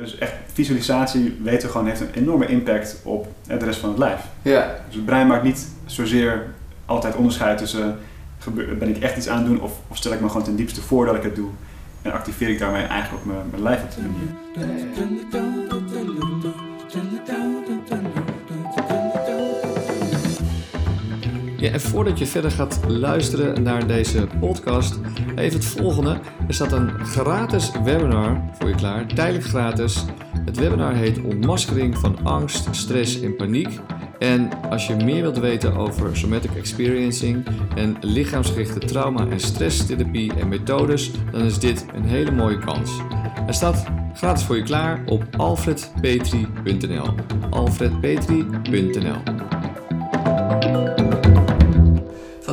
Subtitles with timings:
[0.00, 3.98] Dus echt visualisatie weten we gewoon heeft een enorme impact op de rest van het
[3.98, 4.20] lijf.
[4.42, 4.76] Ja.
[4.86, 6.46] Dus het brein maakt niet zozeer
[6.86, 7.98] altijd onderscheid tussen
[8.78, 10.80] ben ik echt iets aan het doen of, of stel ik me gewoon ten diepste
[10.80, 11.48] voor dat ik het doe
[12.02, 14.28] en activeer ik daarmee eigenlijk ook mijn, mijn lijf op die manier.
[21.60, 24.98] Ja, en voordat je verder gaat luisteren naar deze podcast,
[25.36, 26.20] even het volgende.
[26.48, 30.04] Er staat een gratis webinar voor je klaar, tijdelijk gratis.
[30.44, 33.80] Het webinar heet Ontmaskering van angst, stress en paniek.
[34.18, 37.46] En als je meer wilt weten over somatic experiencing
[37.76, 42.90] en lichaamsgerichte trauma- en stresstherapie en methodes, dan is dit een hele mooie kans.
[43.44, 47.14] Hij staat gratis voor je klaar op alfredpetri.nl.
[47.50, 49.40] alfredpetri.nl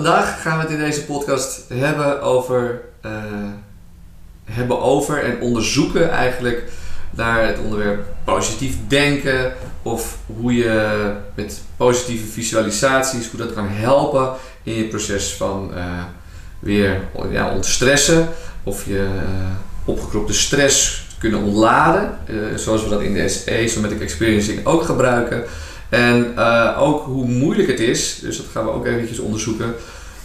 [0.07, 3.11] Vandaag gaan we het in deze podcast hebben over, eh,
[4.45, 6.63] hebben over en onderzoeken eigenlijk
[7.09, 14.33] naar het onderwerp positief denken of hoe je met positieve visualisaties, hoe dat kan helpen
[14.63, 16.03] in je proces van eh,
[16.59, 18.29] weer ja, ontstressen
[18.63, 22.17] of je eh, opgekropte stress kunnen ontladen,
[22.55, 25.43] zoals we dat in de SE, Somatic Experiencing, ook gebruiken.
[25.89, 26.37] En
[26.77, 29.75] ook hoe moeilijk het is, dus dat gaan we ook eventjes onderzoeken,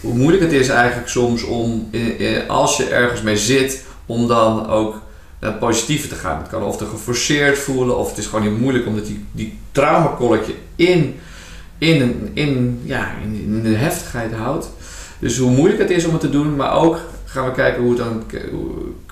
[0.03, 4.27] hoe moeilijk het is eigenlijk soms om, eh, eh, als je ergens mee zit, om
[4.27, 5.01] dan ook
[5.39, 6.37] naar het positieve te gaan.
[6.37, 9.59] Het kan of te geforceerd voelen, of het is gewoon heel moeilijk omdat die, die
[9.71, 11.19] traumakolletje in,
[11.77, 14.69] in, een- in, ja, in, de heftigheid houdt.
[15.19, 17.89] Dus hoe moeilijk het is om het te doen, maar ook gaan we kijken hoe
[17.89, 18.23] het dan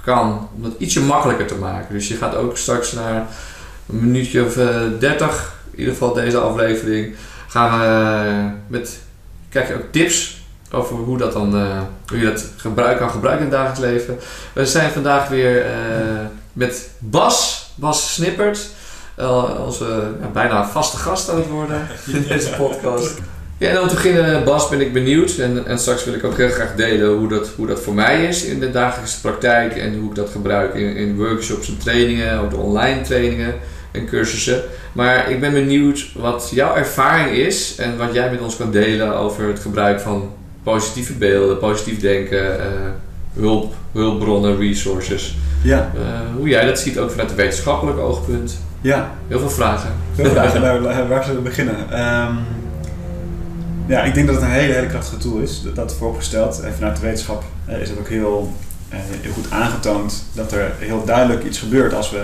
[0.03, 1.93] kan, om het ietsje makkelijker te maken.
[1.93, 3.27] Dus je gaat ook straks naar
[3.89, 7.15] een minuutje of eh, 30, in ieder geval deze aflevering,
[7.47, 8.99] gaan we eh, met,
[9.49, 10.40] krijg je ook tips
[10.71, 14.19] over hoe, dat dan, eh, hoe je dat gebruik, kan gebruiken in het dagelijks leven.
[14.53, 15.71] We zijn vandaag weer eh,
[16.53, 18.69] met Bas, Bas Snippert,
[19.15, 23.19] eh, onze bijna vaste gast aan het worden in deze podcast.
[23.57, 25.37] Ja, en om te beginnen, Bas, ben ik benieuwd.
[25.37, 28.25] En, en straks wil ik ook heel graag delen hoe dat, hoe dat voor mij
[28.25, 29.75] is in de dagelijkse praktijk.
[29.75, 33.53] En hoe ik dat gebruik in, in workshops en trainingen, ook de online trainingen
[33.91, 34.61] en cursussen.
[34.91, 39.15] Maar ik ben benieuwd wat jouw ervaring is en wat jij met ons kan delen
[39.15, 42.65] over het gebruik van positieve beelden, positief denken, eh,
[43.33, 45.35] hulp, hulpbronnen, resources.
[45.63, 46.01] Ja, Eh,
[46.35, 48.57] hoe jij dat ziet, ook vanuit een wetenschappelijk oogpunt.
[48.81, 49.11] ja.
[49.27, 49.89] Heel veel vragen.
[50.15, 50.61] Veel vragen.
[50.83, 51.75] Waar, waar zullen we beginnen?
[51.91, 52.33] Ehm,
[53.87, 55.61] ja, ik denk dat het een hele, hele krachtige tool is.
[55.61, 56.59] Dat, dat vooropgesteld.
[56.61, 58.53] En vanuit de wetenschap eh, is het ook heel,
[58.89, 62.23] heel goed aangetoond dat er heel duidelijk iets gebeurt als we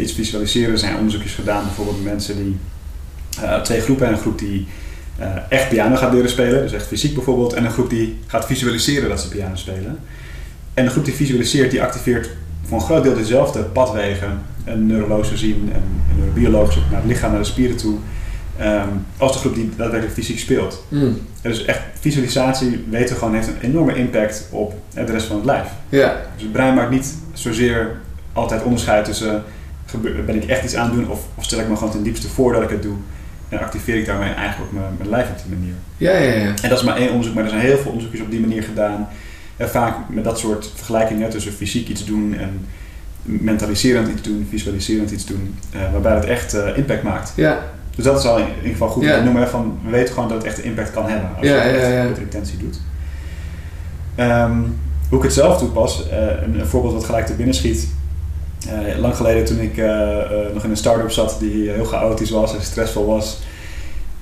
[0.00, 0.72] iets visualiseren.
[0.72, 2.56] Er zijn onderzoekjes gedaan bijvoorbeeld met mensen die
[3.62, 4.08] twee groepen.
[4.08, 4.66] Een groep die
[5.48, 7.52] echt piano gaat leren spelen, dus echt fysiek bijvoorbeeld.
[7.52, 9.98] En een groep die gaat visualiseren dat ze piano spelen.
[10.74, 12.30] En de groep die visualiseert, die activeert
[12.62, 17.10] voor een groot deel dezelfde padwegen en neurologisch gezien en, en neurobiologisch ook naar het
[17.10, 17.96] lichaam, naar de spieren toe,
[18.58, 20.84] ehm, als de groep die daadwerkelijk fysiek speelt.
[20.88, 21.18] Hmm.
[21.42, 25.36] Dus echt visualisatie weten we gewoon heeft een enorme impact op eh, de rest van
[25.36, 25.68] het lijf.
[26.34, 27.96] Dus het brein maakt niet zozeer
[28.32, 29.42] altijd onderscheid tussen
[30.26, 32.28] ben ik echt iets aan het doen of, of stel ik me gewoon ten diepste
[32.28, 32.96] voor dat ik het doe
[33.48, 35.74] en activeer ik daarmee eigenlijk ook mijn, mijn lijf op die manier.
[35.96, 36.32] ja, ja.
[36.44, 36.54] ja.
[36.62, 38.62] En dat is maar één onderzoek, maar er zijn heel veel onderzoekjes op die manier
[38.62, 39.08] gedaan.
[39.56, 42.66] En vaak met dat soort vergelijkingen tussen fysiek iets doen en
[43.22, 47.32] mentaliserend iets doen, visualiserend iets doen, eh, waarbij het echt eh, impact maakt.
[47.36, 47.58] ja.
[47.96, 49.16] Dus dat is al in ieder geval goed Ja.
[49.18, 49.42] te noemen.
[49.42, 51.92] hè, Van, we weten gewoon dat het echt impact kan hebben als Ja, je het
[51.92, 52.80] ja, met de intentie doet.
[54.14, 54.56] Ehm,
[55.08, 57.88] hoe ik het zelf toepas, eh, een, een voorbeeld wat gelijk te binnen schiet.
[58.66, 62.30] Eh, lang geleden toen ik eh, eh, nog in een start-up zat die heel chaotisch
[62.30, 63.38] was en stressvol was.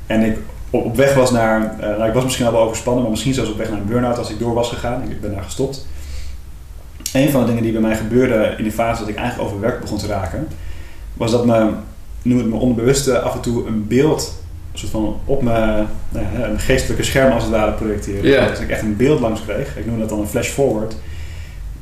[0.06, 0.38] En ik
[0.70, 3.50] op, op weg was naar, nou ik was misschien al wel overspannen, maar misschien zelfs
[3.50, 5.10] op weg naar een burn-out als ik door was gegaan.
[5.10, 5.86] Ik ben daar gestopt.
[7.12, 9.80] Een van de dingen die bij mij gebeurde in die fase dat ik eigenlijk overwerkt
[9.80, 10.48] begon te raken,
[11.14, 11.70] was dat me,
[12.22, 14.44] noem het me onderbewuste, af en toe een beeld
[14.78, 18.30] soort van op mijn nou ja, een geestelijke scherm als het ware projecteren.
[18.30, 18.48] Ja.
[18.48, 19.76] Dus ik echt een beeld langs kreeg.
[19.76, 20.96] Ik noem dat dan een flash forward.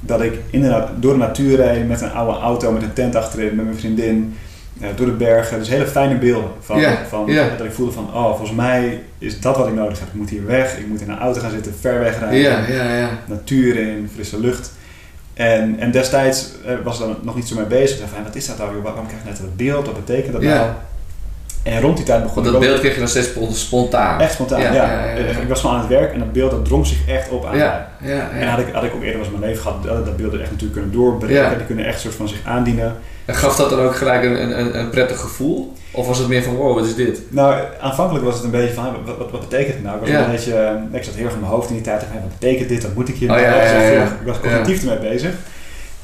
[0.06, 3.54] Dat ik inderdaad door de natuur reed met een oude auto met een tent achterin,
[3.54, 4.37] met mijn vriendin,
[4.80, 5.59] eh, door de bergen.
[5.59, 6.51] Dus hele fijne beelden.
[6.60, 7.27] Van, van.
[7.59, 10.09] Dat ik voelde van, oh, volgens mij is dat wat ik nodig heb.
[10.09, 12.39] Ik moet hier weg, ik moet in een auto gaan zitten, ver weg rijden.
[13.27, 14.72] Natuur in, frisse lucht.
[15.34, 17.95] En, en destijds eh, was ik er nog niet zo mee bezig.
[17.95, 18.83] Ik dacht van, wat is dat nou?
[18.83, 19.86] Waarom krijg ik net dat beeld?
[19.86, 20.71] Wat betekent dat nou?
[21.65, 23.53] En rond die tijd begon Want ik dat ook- beeld kreeg je dan steeds spon-
[23.55, 24.21] spontaan.
[24.21, 24.72] Echt spontaan, ja.
[24.72, 25.39] Ja, ja, ja, ja.
[25.41, 27.51] Ik was gewoon aan het werk en dat beeld dat drong zich echt op aan
[27.51, 27.59] mij.
[27.59, 30.16] Ja, ja, En had ik, had ik ook eerder was mijn leven gehad, dat, dat
[30.16, 31.37] beelden echt natuurlijk kunnen doorbreken.
[31.43, 31.55] Ja.
[31.55, 32.97] Die kunnen echt soort van zich aandienen.
[33.25, 35.72] En gaf dat dan ook gelijk een, een, een prettig gevoel?
[35.91, 37.21] Of was het meer van, wow, wat is dit?
[37.28, 39.95] Nou, aanvankelijk was het een beetje van, wat, wat, wat betekent het nou?
[39.95, 40.25] Ik was Ja.
[40.25, 42.01] een beetje, eh, ik zat heel erg in mijn hoofd in die tijd.
[42.03, 42.83] van, Wat betekent dit?
[42.83, 43.47] Wat moet ik hier Oh, nou?
[43.47, 44.03] ja, Ik was ja, ja.
[44.05, 45.31] Ik was cognitief ermee bezig.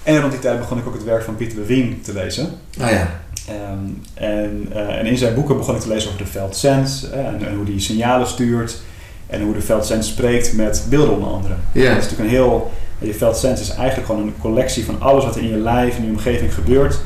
[0.03, 2.49] En rond die tijd begon ik ook het werk van Pieter Levine te lezen.
[2.81, 3.09] Ah ja.
[3.51, 7.27] Ehm, en, eh, en in zijn boeken begon ik te lezen over de veldsens eh,
[7.27, 8.81] en, en hoe die signalen stuurt.
[9.27, 11.55] En hoe de veldsens spreekt met beelden onder andere.
[11.73, 11.89] Ja.
[11.89, 12.71] Dat is natuurlijk een heel...
[12.99, 16.05] Je veldsens is eigenlijk gewoon een collectie van alles wat er in je lijf, in
[16.05, 17.01] je omgeving gebeurt.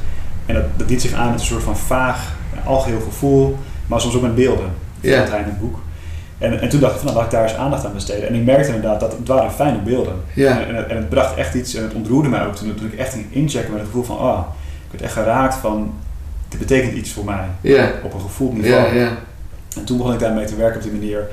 [0.47, 4.01] En dat, dat dient zich aan met een soort van vaag, eh, algeheel gevoel, maar
[4.01, 4.73] soms ook met beelden.
[5.01, 5.79] Dat hij in het boek.
[6.39, 8.29] En, en toen dacht ik van, nou, laat ik daar eens aandacht aan besteden.
[8.29, 10.15] En ik merkte inderdaad dat het waren fijne beelden.
[10.35, 10.61] Ja.
[10.61, 12.87] En, en, het, en het bracht echt iets, en het ontroerde mij ook toen, toen
[12.87, 14.39] ik echt ging inchecken met het gevoel van, ah,
[14.85, 15.93] ik werd echt geraakt van,
[16.59, 17.47] dit betekent iets voor mij.
[17.61, 17.91] Ja.
[18.03, 18.97] Op een gevoeld niveau.
[19.77, 21.29] En toen begon ik daarmee te werken op die manier.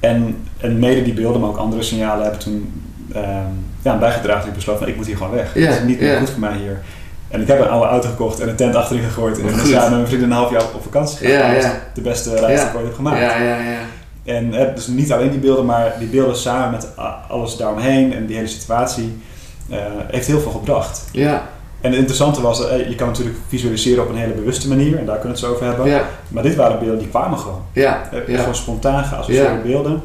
[0.00, 2.82] En, en mede die beelden, maar ook andere signalen hebben toen
[3.14, 3.52] ehm,
[3.82, 5.52] ja, bijgedragen ik besloot van ik moet hier gewoon weg.
[5.52, 6.80] Het is niet meer goed voor mij hier.
[7.28, 9.38] En ik heb een oude auto gekocht en een tent achterin gegooid.
[9.38, 11.54] En ben samen met mijn vrienden een half jaar op, vakantie gegaan.
[11.54, 13.20] Dat de beste reis die ik ooit heb gemaakt.
[13.20, 13.78] Ja, ja, ja.
[14.24, 16.88] En eh, dus niet alleen die beelden, maar die beelden samen met
[17.28, 19.22] alles daaromheen en die hele situatie
[19.70, 21.04] eh, heeft heel veel gebracht.
[21.12, 21.48] Ja,
[21.82, 25.06] En het interessante was, eh, je kan natuurlijk visualiseren op een hele bewuste manier en
[25.06, 25.86] daar kunnen we het zo over hebben.
[25.86, 27.62] ja, Maar dit waren beelden die kwamen gewoon.
[27.72, 28.08] ja.
[28.12, 28.38] Eh, Ja.
[28.38, 29.60] Gewoon spontaan geassocieerde Ja.
[29.62, 30.02] beelden.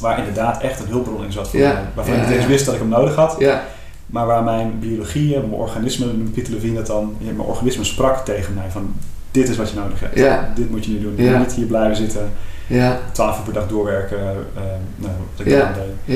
[0.00, 1.76] Waar inderdaad echt een hulpbron in zat voor mij.
[1.94, 3.36] Waarvan ik niet eens wist dat ik hem nodig had.
[3.38, 3.62] Ja,
[4.06, 7.16] Maar waar mijn biologie, en mijn organisme, Pieter Levine dat dan.
[7.20, 8.94] Mijn organisme sprak tegen mij van
[9.30, 10.18] dit is wat je nodig hebt.
[10.18, 10.52] Ja.
[10.54, 11.12] Dit moet je nu doen.
[11.16, 12.30] Je moet niet hier blijven zitten.
[12.66, 14.18] ja, 12 uur per dag doorwerken.
[14.18, 14.62] eh,
[14.96, 15.72] nou, wat ik Ja.
[15.74, 16.14] deed.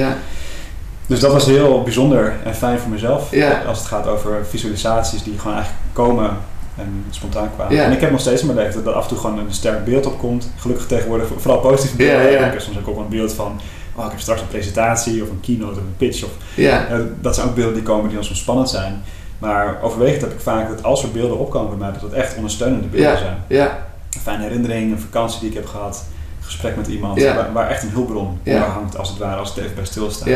[1.12, 3.30] Dus dat was heel bijzonder en fijn voor mezelf.
[3.30, 3.62] Ja.
[3.66, 6.30] Als het gaat over visualisaties die gewoon eigenlijk komen
[6.76, 7.74] en spontaan kwamen.
[7.74, 7.84] Ja.
[7.84, 9.52] En ik heb nog steeds in mijn leven dat er af en toe gewoon een
[9.52, 10.50] sterk beeld opkomt.
[10.56, 12.32] Gelukkig tegenwoordig vooral positieve Ja, beelden.
[12.32, 12.46] ja.
[12.46, 13.60] Ik heb soms ook op een beeld van,
[13.94, 16.24] oh ik heb straks een presentatie of een keynote of een pitch.
[16.24, 16.86] Of, Ja,
[17.20, 19.02] dat zijn ook beelden die komen die dan soms spannend zijn.
[19.38, 22.36] Maar overwegend heb ik vaak dat als er beelden opkomen bij mij, dat het echt
[22.36, 23.36] ondersteunende beelden zijn.
[23.46, 23.78] ja,
[24.14, 26.04] Een fijne herinnering, een vakantie die ik heb gehad,
[26.38, 29.48] een gesprek met iemand, waar, waar echt een hulpbron onder hangt als het ware, als
[29.48, 30.28] het even bij stilstaat.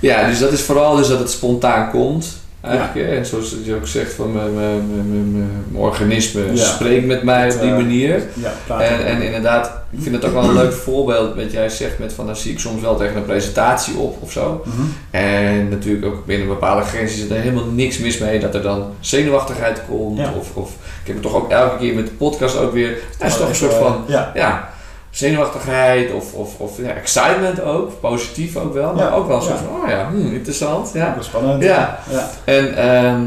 [0.00, 0.26] Ja.
[0.26, 2.38] Dus dat is vooral dus dat het spontaan komt.
[2.60, 3.08] Eigenlijk?
[3.10, 6.64] En zoals je ook zegt, van mijn, mijn, mijn, mijn- organisme Ja.
[6.64, 8.22] spreekt met mij op die eh, manier.
[8.34, 8.80] Ja.
[8.80, 12.12] En, en inderdaad, ik vind het ook wel een leuk voorbeeld wat jij zegt met
[12.12, 14.62] van dan zie ik soms wel tegen een presentatie op of zo.
[14.64, 14.80] Mhm.
[15.10, 18.84] En natuurlijk ook binnen bepaalde grenzen zit er helemaal niks mis mee dat er dan
[19.00, 20.20] zenuwachtigheid komt.
[20.38, 22.96] Of, of ik heb het toch ook elke keer met de podcast ook weer.
[23.18, 24.04] Het is toch een soort van
[24.34, 24.69] ja,
[25.10, 29.56] zenuwachtigheid of, of, of ja, excitement ook, positief ook wel, maar Ja, ook wel ja.
[29.56, 30.90] van, oh ja, hmm, interessant.
[30.94, 31.10] Ja.
[31.10, 31.62] dat is spannend.
[31.62, 31.98] Ja.
[32.10, 32.30] ja.
[32.44, 33.22] En, ehm,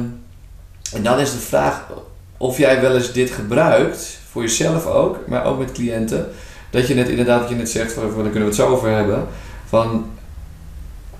[0.94, 1.84] en dan is de vraag
[2.38, 6.30] of jij wel eens dit gebruikt, voor jezelf ook, maar ook met cliënten,
[6.70, 8.90] dat je net inderdaad, wat je net zegt, van, daar kunnen we het zo over
[8.90, 9.28] hebben,
[9.66, 10.06] van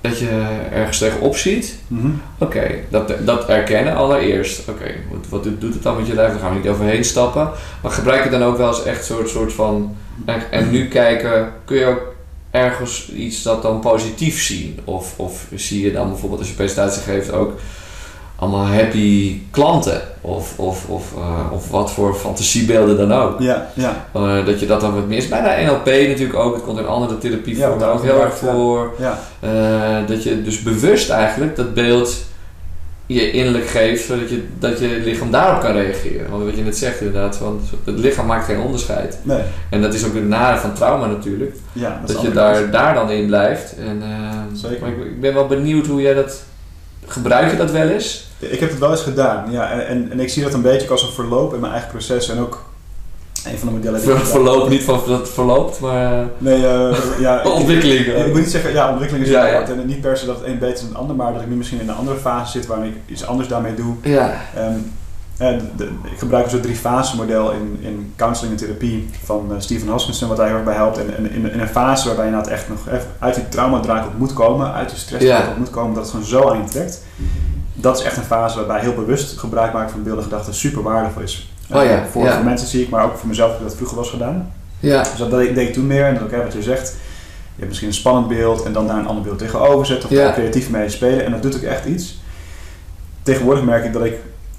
[0.02, 1.76] dat je ergens tegenop ziet.
[1.88, 2.08] Mhm.
[2.38, 4.70] Oké, dat, dat erkennen allereerst.
[4.70, 6.32] Oké, wat, wat doet doet het dan met je lijf?
[6.32, 7.50] Daar gaan we niet overheen stappen.
[7.82, 9.96] Maar gebruik het dan ook wel eens echt soort, soort van...
[10.26, 12.02] En, en nu kijken, kun je ook
[12.52, 14.80] ergens iets dat dan positief zien?
[14.84, 17.52] Of, of zie je dan bijvoorbeeld als je presentatie geeft ook
[18.36, 20.02] allemaal happy klanten?
[20.22, 23.40] Of, of, of, eh, of wat voor fantasiebeelden dan ook?
[23.40, 25.28] Ja, ja, Eh, dat je dat dan wat mis.
[25.28, 26.54] Bijna NLP natuurlijk ook.
[26.56, 28.94] Het komt in andere therapievormen Ja, ook heel erg voor.
[29.00, 29.20] ja.
[29.40, 32.16] Eh, dat je dus bewust eigenlijk dat beeld
[33.06, 36.30] je innerlijk geeft, zodat je, dat je lichaam daarop kan reageren.
[36.30, 39.20] Want wat je net zegt inderdaad, want het lichaam maakt geen onderscheid.
[39.22, 41.56] Nee, En dat is ook het nare van trauma natuurlijk.
[41.74, 42.02] ja.
[42.06, 43.76] Dat, je de daar, daar dan in blijft.
[43.78, 44.82] En, eh, Zeker.
[44.82, 46.44] Maar ik, ik ben wel benieuwd hoe jij dat...
[47.06, 48.28] Gebruik je dat wel eens?
[48.40, 49.72] Ik heb het wel eens gedaan, ja.
[49.72, 52.30] En, en, en ik zie dat een beetje als een verloop in mijn eigen proces.
[52.30, 52.66] En ook
[53.46, 56.26] een van de modellen die Ver, niet van dat het verloopt, maar...
[56.38, 57.40] Nee, eh, ja.
[57.42, 58.00] ik- Ontwikkeling.
[58.06, 59.68] Ik, ik moet niet zeggen, ja, ontwikkeling is Ja, heel ja.
[59.68, 61.48] En niet per se dat het een beter is dan het ander, maar dat ik
[61.50, 63.96] nu misschien in een andere fase zit waarin ik iets anders daarmee doe.
[64.02, 64.72] Ja, Ehm,
[65.38, 69.10] eh, de- de- ik gebruik dus het drie fase model in, in counseling en therapie
[69.24, 70.98] van eh, Stephen Hoskinson, wat daar heel erg bij helpt.
[70.98, 74.06] En, en in, in een fase waarbij je inderdaad echt nog even uit die traumadraak
[74.06, 75.48] op moet komen, uit die stress Ja.
[75.52, 77.04] op moet komen, dat het gewoon zo aan je trekt.
[77.74, 80.84] Dat is echt een fase waarbij heel bewust gebruik maken van beelden en gedachten super
[80.84, 81.52] waardevol is.
[81.76, 82.36] Oh ja, voor, ja.
[82.36, 84.52] voor mensen zie ik, maar ook voor mezelf heb ik dat vroeger eens gedaan.
[84.80, 86.06] ja, Dus dat deed, deed ik toen meer.
[86.06, 86.88] En dat ook wat je zegt,
[87.56, 90.10] je hebt misschien een spannend beeld en dan daar een ander beeld tegenover zetten.
[90.10, 91.26] Of daar creatief mee spelen.
[91.26, 92.22] En dat doet ook echt iets.
[93.24, 94.14] Tegenwoordig merk ik dat ik,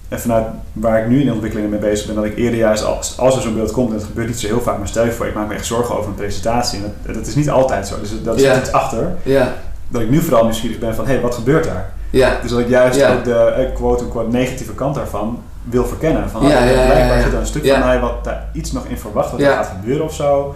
[0.09, 2.85] en vanuit waar ik nu in de ontwikkelingen mee bezig ben, dat ik eerder juist
[2.85, 5.05] als, als er zo'n beeld komt, en dat gebeurt niet zo heel vaak, maar stel
[5.05, 6.79] je voor, ik maak me echt zorgen over een presentatie.
[6.79, 8.01] En dat, dat is niet altijd zo.
[8.01, 9.17] Dus dat is iets achter.
[9.23, 9.55] ja,
[9.89, 11.93] Dat ik nu vooral nieuwsgierig ben van, hé, hey, wat gebeurt daar?
[12.11, 16.31] ja, Dus dat ik juist ook de eh, quote-unquote negatieve kant daarvan wil verkennen.
[16.31, 18.73] Van, Ja, ah, ja, ja, blijkbaar zit er een stuk van mij wat daar iets
[18.73, 20.55] nog in verwacht wat er gaat gebeuren of zo.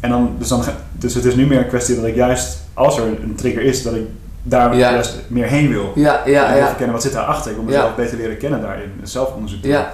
[0.00, 2.98] En dan, dus, dan, dus het is nu meer een kwestie dat ik juist, als
[2.98, 4.02] er een trigger is, dat ik
[4.42, 5.92] daar juist meer heen wil.
[5.94, 7.50] ja, en ja, wil ja, verkennen wat zit daarachter.
[7.50, 8.90] Ik wil mezelf beter leren kennen daarin.
[9.02, 9.70] Zelfonderzoek doen.
[9.72, 9.92] ja,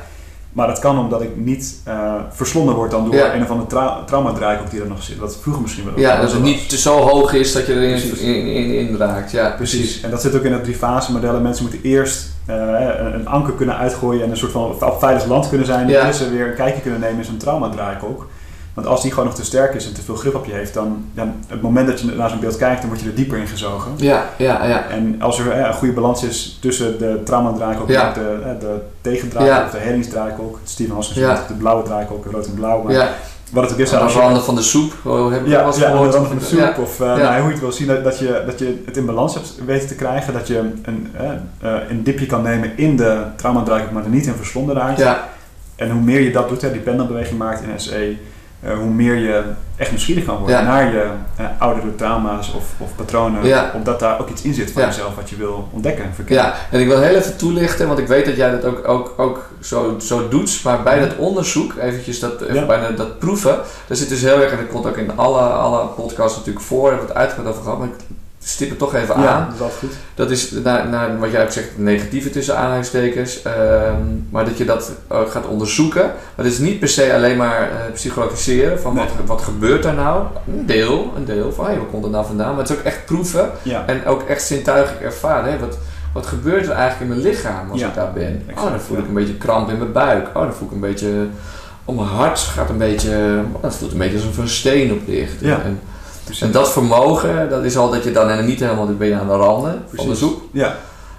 [0.52, 3.34] Maar dat kan omdat ik niet eh, verslonden word dan door Ja.
[3.34, 5.18] een of andere trau traumadraaihoek die er nog zit.
[5.18, 7.90] Wat vroeger misschien wel ja, dat het niet te zo hoog is dat je erin
[8.08, 8.18] Precies.
[8.20, 9.30] in, in, in raakt.
[9.30, 10.00] Ja, Precies.
[10.00, 11.42] En dat zit ook in het drie fase modellen.
[11.42, 15.48] Mensen moeten eerst een, een anker kunnen uitgooien en een soort van op veilig land
[15.48, 15.88] kunnen zijn.
[15.88, 16.10] Ja.
[16.10, 18.26] En weer een kijkje kunnen nemen in zo'n traumadraaikolk.
[18.74, 20.74] Want als die gewoon nog te sterk is en te veel grip op je heeft,
[20.74, 23.38] dan, dan het moment dat je naar zo'n beeld kijkt, dan word je er dieper
[23.38, 23.92] in gezogen.
[23.96, 24.88] Ja, ja, ja.
[24.88, 28.06] En als er eh, een goede balans is tussen de traumadraaikolk Ja.
[28.06, 29.64] en de, eh, de tegendraaikolk Ja.
[29.64, 31.44] of de helingsdraaikolk, Steven Haskins Ja.
[31.48, 32.82] de blauwe draaikolk, rood en blauw.
[32.82, 32.92] Maar.
[33.54, 36.11] Wat het ook is, Aan de randen van de soep, oh, heb ja, ja, aan
[36.11, 36.58] de van de soep.
[36.58, 36.76] Ja.
[36.80, 37.16] Of uh, Ja.
[37.16, 39.54] nou, hoe je het wil zien, dat, dat, je, dat je het in balans hebt
[39.66, 40.32] weten te krijgen.
[40.32, 41.30] Dat je een, eh,
[41.61, 44.99] eh, een dipje kan nemen in de traumadraaikolk, maar er niet in verslonden raakt.
[44.99, 45.28] Ja,
[45.76, 48.16] En hoe meer je dat doet, hè, die pendelbeweging maakt in SE, eh,
[48.64, 49.42] hoe meer je
[49.76, 50.62] echt nieuwsgierig kan worden Ja.
[50.62, 51.06] naar je
[51.37, 53.47] eh, oudere trauma's of, of patronen.
[53.47, 53.71] Ja.
[53.75, 54.88] Omdat daar ook iets in zit van Ja.
[54.88, 56.44] jezelf wat je wil ontdekken en verkennen.
[56.44, 59.14] ja, en ik wil heel even toelichten, want ik weet dat jij dat ook, ook,
[59.16, 60.61] ook zo, zo doet.
[60.64, 62.66] Maar bij dat onderzoek, eventjes dat, even Ja.
[62.66, 65.87] bij dat proeven, daar zit dus heel erg, en dat komt ook in alle, alle
[65.87, 67.94] podcasts natuurlijk voor, hebben we het uitgebreid over gehad, maar ik
[68.44, 69.54] stip het toch even Ja, aan.
[69.58, 69.92] dat is goed.
[70.14, 73.42] Dat is naar, naar wat jij ook zegt, negatieve tussen aanhalingstekens.
[73.42, 73.96] ehm,
[74.30, 74.92] maar dat je dat
[75.28, 76.02] gaat onderzoeken.
[76.04, 79.94] Maar het is niet per se alleen maar eh, psychologiseren van wat, wat gebeurt daar
[79.94, 80.24] nou.
[80.58, 82.50] Een deel, een deel van hey, waar komt het nou vandaan.
[82.50, 85.52] Maar het is ook echt proeven Ja, en ook echt zintuigelijk ervaren.
[85.52, 85.58] Hè?
[85.58, 85.78] Wat,
[86.12, 88.42] wat gebeurt er eigenlijk in mijn lichaam als Ja, ik daar ben?
[88.46, 89.08] exact, oh, dan voel ik ja.
[89.08, 90.26] een beetje kramp in mijn buik.
[90.28, 91.26] Oh, dan voel ik een beetje...
[91.84, 93.40] Oh, mijn hart gaat een beetje...
[93.52, 95.40] oh, Het voelt een beetje alsof er een steen op ligt.
[95.40, 95.60] Ja.
[95.64, 95.80] En,
[96.25, 96.43] precies.
[96.43, 99.26] en dat vermogen, dat is al dat je dan en niet helemaal ben je aan
[99.28, 100.19] de randen van de Precies.
[100.19, 100.43] soep.
[100.52, 100.75] Ja, En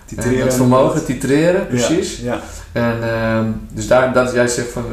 [0.06, 0.46] titreren.
[0.46, 2.18] dat vermogen, titreren, precies.
[2.20, 2.40] Ja,
[2.72, 4.84] En ehm, dus daar, dat jij zegt van,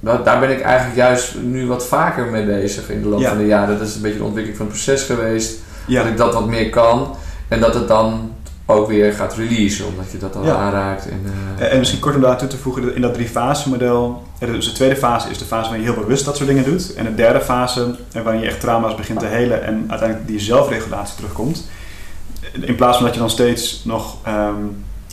[0.00, 3.28] dat, daar ben ik eigenlijk juist nu wat vaker mee bezig in de loop Ja.
[3.28, 3.78] van de jaren.
[3.78, 5.58] Dat is een beetje de ontwikkeling van het proces geweest.
[5.86, 6.02] ja.
[6.02, 7.14] Dat ik dat wat meer kan.
[7.48, 8.32] En dat het dan
[8.66, 10.54] ook weer gaat releasen, omdat je dat dan Ja.
[10.54, 11.08] aanraakt.
[11.08, 13.68] En, eh, En en misschien kort om daar toe te voegen, in dat drie fase
[13.68, 16.64] model, dus de tweede fase is de fase waarin je heel bewust dat soort dingen
[16.64, 16.94] doet.
[16.94, 20.40] En de derde fase, eh, waarin je echt trauma's begint te helen en uiteindelijk die
[20.40, 21.68] zelfregulatie terugkomt.
[22.60, 24.54] In plaats van dat je dan steeds nog, ehm,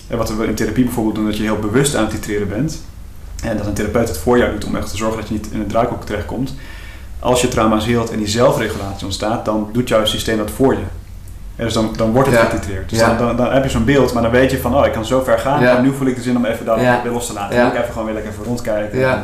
[0.07, 2.81] eh, wat we in therapie bijvoorbeeld doen, dat je heel bewust aan het titreren bent.
[3.43, 5.47] En dat een therapeut het voor jou doet om echt te zorgen dat je niet
[5.51, 6.53] in een draaikolk terechtkomt.
[7.19, 10.83] Als je trauma's heelt en die zelfregulatie ontstaat, dan doet jouw systeem dat voor je.
[11.55, 12.43] Dus dan, dan wordt het Ja.
[12.45, 12.89] getitreerd.
[12.89, 14.91] Dus dan, dan, dan heb je zo'n beeld, maar dan weet je van, oh, ik
[14.91, 15.61] kan zo ver gaan.
[15.81, 17.55] Nu voel ik de zin om even daar weer los te laten.
[17.55, 18.99] Dan moet ik even gewoon weer lekker even rondkijken.
[19.13, 19.23] En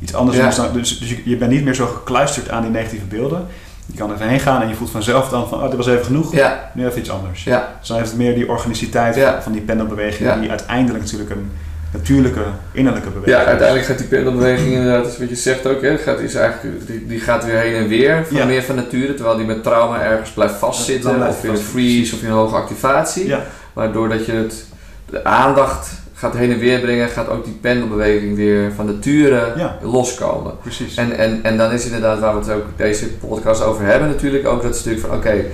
[0.00, 0.72] iets anders doen.
[0.72, 3.46] Dus, dus, dus je, je bent niet meer zo gekluisterd aan die negatieve beelden.
[3.86, 6.04] Je kan even heen gaan en je voelt vanzelf dan van, oh, dit was even
[6.04, 6.32] genoeg.
[6.34, 7.44] ja, Nu even iets anders.
[7.44, 9.42] ja, Dus dan heeft het meer die organiciteit Ja.
[9.42, 11.50] van, die pendelbeweging, die uiteindelijk natuurlijk een
[11.94, 12.40] natuurlijke
[12.72, 15.96] innerlijke beweging ja, uiteindelijk gaat die pendelbeweging inderdaad, dat is wat je zegt ook, hè,
[15.98, 18.44] gaat, is eigenlijk, die, die gaat weer heen en weer van Ja.
[18.44, 22.14] meer van nature, terwijl die met trauma ergens blijft vastzitten, blijft of in een freeze
[22.14, 23.26] of in een hoge activatie.
[23.26, 24.64] Ja, Waardoor dat je het,
[25.10, 29.78] de aandacht gaat heen en weer brengen, gaat ook die pendelbeweging weer van nature Ja.
[29.82, 30.52] loskomen.
[30.62, 30.94] precies.
[30.96, 34.46] En, en, en dan is inderdaad waar we het ook deze podcast over hebben natuurlijk
[34.46, 35.44] ook dat stuk van oké,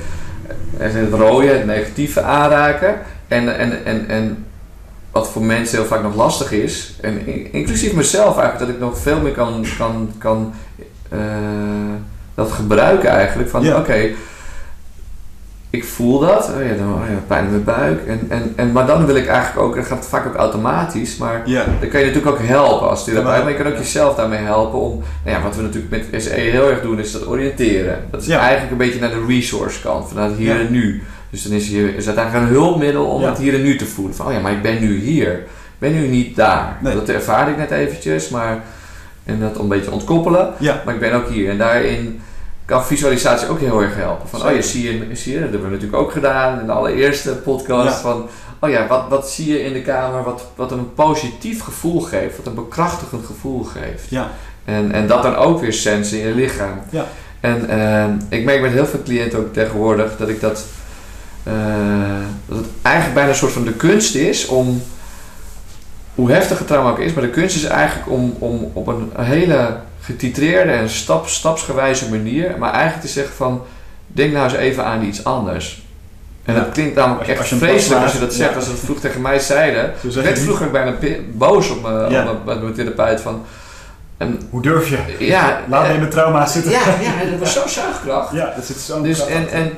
[0.78, 2.94] er is het rode, het negatieve aanraken
[3.28, 4.44] en, en, en, en
[5.12, 8.78] wat voor mensen heel vaak nog lastig is, en in- inclusief mezelf eigenlijk, dat ik
[8.80, 10.52] nog veel meer kan, kan, kan
[11.08, 11.18] eh,
[12.34, 13.76] dat gebruiken eigenlijk van Ja.
[13.78, 14.08] oké,
[15.72, 18.72] ik voel dat, oh ja, dan, oh ja, pijn in mijn buik, en, en, en,
[18.72, 21.88] maar dan wil ik eigenlijk ook, dan gaat het vaak ook automatisch, maar ja, dan
[21.88, 24.78] kan je natuurlijk ook helpen als therapeut, maar- maar je kan ook jezelf daarmee helpen
[24.80, 28.04] om, nou ja, wat we natuurlijk met SE heel erg doen, is dat oriënteren.
[28.10, 31.02] Dat is eigenlijk een beetje naar de resource kant, vanuit hier en nu.
[31.30, 33.28] Dus dan is, hier, is het eigenlijk een hulpmiddel om Ja.
[33.28, 34.16] het hier en nu te voelen.
[34.16, 35.32] Van, oh ja, maar ik ben nu hier.
[35.38, 36.76] Ik ben nu niet daar.
[36.82, 36.94] Nee.
[36.94, 38.62] Dat ervaarde ik net eventjes, maar
[39.24, 40.52] en dat een beetje ontkoppelen.
[40.58, 41.50] ja, Maar ik ben ook hier.
[41.50, 42.20] En daarin
[42.64, 44.28] kan visualisatie ook heel erg helpen.
[44.28, 46.72] Van, oh ja, zie je, zie je, dat hebben we natuurlijk ook gedaan in de
[46.72, 47.88] allereerste podcast.
[47.88, 48.00] Ja.
[48.00, 52.00] Van, oh ja, wat, wat zie je in de kamer wat, wat een positief gevoel
[52.00, 54.04] geeft, wat een bekrachtigend gevoel geeft.
[54.08, 54.30] ja,
[54.64, 56.80] En, en dat dan ook weer sensen in je lichaam.
[56.90, 57.04] Ja.
[57.40, 60.64] En ehm, ik merk met heel veel cliënten ook tegenwoordig dat ik dat,
[61.42, 61.52] eh,
[62.46, 64.82] dat het eigenlijk bijna een soort van de kunst is om,
[66.14, 69.10] hoe heftig het trauma ook is, maar de kunst is eigenlijk om, om op een
[69.16, 73.62] hele getitreerde en stap, stapsgewijze manier, maar eigenlijk te zeggen van,
[74.06, 75.82] denk nou eens even aan iets anders.
[76.44, 76.60] En Ja.
[76.60, 78.56] dat klinkt namelijk echt als vreselijk als je dat zegt, ja.
[78.56, 79.92] als ze dat vroeg tegen mij zeiden.
[80.02, 80.38] Ik werd niet.
[80.38, 80.94] vroeger ook bijna
[81.32, 82.30] boos op mijn, Ja.
[82.30, 83.44] op mijn, mijn therapeut van,
[84.16, 84.98] en, Hoe durf je?
[85.18, 86.70] ja, Laat me eh, in de trauma's zitten.
[86.72, 88.32] ja, ja, dat was zo zuigkracht.
[88.32, 89.70] Ja, dat zit zo'n Dus kracht en, en,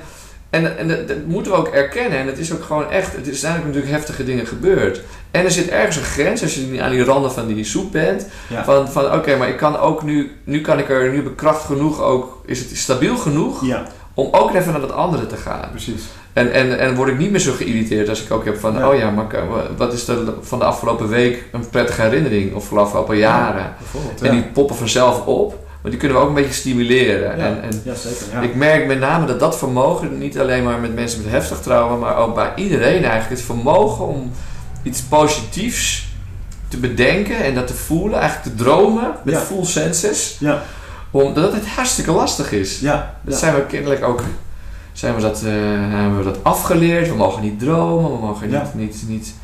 [0.52, 2.18] en, en dat, dat moeten we ook erkennen.
[2.18, 5.00] En het is ook gewoon echt, het is eigenlijk natuurlijk heftige dingen gebeurd.
[5.30, 8.26] En er zit ergens een grens, als je aan die randen van die soep bent.
[8.48, 8.64] Ja.
[8.64, 12.00] Van, van oké, maar ik kan ook nu, nu kan ik er, nu bekracht genoeg
[12.02, 13.82] ook, is het stabiel genoeg Ja,
[14.14, 15.70] om ook even naar dat andere te gaan.
[15.70, 16.02] precies.
[16.32, 18.88] En, en, en word ik niet meer zo geïrriteerd als ik ook heb van, Ja.
[18.88, 19.26] oh ja, maar
[19.76, 22.54] wat is er van de afgelopen week een prettige herinnering?
[22.54, 23.74] Of van de afgelopen jaren?
[23.78, 24.32] Bijvoorbeeld, En ja.
[24.32, 27.36] die poppen vanzelf op, maar die kunnen we ook een beetje stimuleren.
[27.36, 27.44] Ja.
[27.44, 28.26] En, en Ja, zeker.
[28.32, 28.40] Ja.
[28.40, 31.96] ik merk met name dat dat vermogen, niet alleen maar met mensen met heftig trauma,
[31.96, 34.30] maar ook bij iedereen eigenlijk, het vermogen om
[34.82, 36.10] iets positiefs
[36.68, 40.62] te bedenken en dat te voelen, eigenlijk te dromen met full senses, Ja,
[41.10, 42.80] omdat het hartstikke lastig is.
[42.80, 44.22] ja, Dat zijn we kennelijk ook,
[44.92, 45.50] zijn we dat, eh,
[45.90, 49.34] hebben we dat afgeleerd, we mogen niet dromen, we mogen niet, niet, niet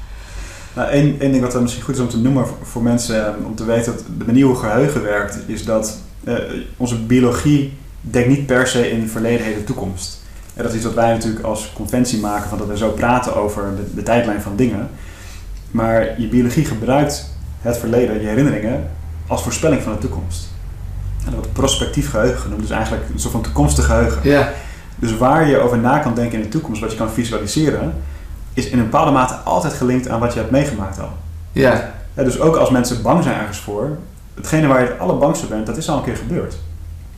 [0.72, 3.26] Nou, één, één ding wat dan misschien goed is om te noemen voor, voor mensen,
[3.26, 6.34] eh, om te weten dat de manier hoe geheugen werkt, is dat eh,
[6.76, 10.22] onze biologie denkt niet per se in verleden, heden, toekomst.
[10.54, 13.36] En dat is iets wat wij natuurlijk als conventie maken, van dat we zo praten
[13.36, 14.88] over de, de tijdlijn van dingen.
[15.70, 18.90] Maar je biologie gebruikt het verleden, je herinneringen,
[19.26, 20.48] als voorspelling van de toekomst.
[21.18, 24.20] En dat wordt prospectief geheugen genoemd, dus eigenlijk een soort van toekomstig geheugen.
[24.22, 24.52] Ja,
[24.96, 27.94] Dus waar je over na kan denken in de toekomst, wat je kan visualiseren,
[28.54, 31.12] is in een bepaalde mate altijd gelinkt aan wat je hebt meegemaakt al.
[31.52, 33.98] ja, Ja, dus ook als mensen bang zijn ergens voor,
[34.38, 36.56] hetgene waar je het allerbangste bent, dat is al een keer gebeurd.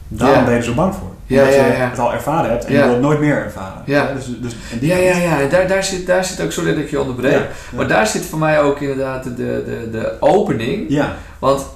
[0.09, 1.09] Daarom ben je er zo bang voor.
[1.27, 3.83] Ja, Omdat ja, je het al ervaren hebt en je wil het nooit meer ervaren.
[3.87, 4.13] Ja.
[4.15, 5.41] dus, dus, die ja, ja, ja.
[5.41, 7.41] En daar, daar, zit, daar zit ook, sorry dat ik je onderbreek,
[7.77, 10.85] maar daar zit voor mij ook inderdaad de, de, de opening.
[10.89, 11.67] Ja, Want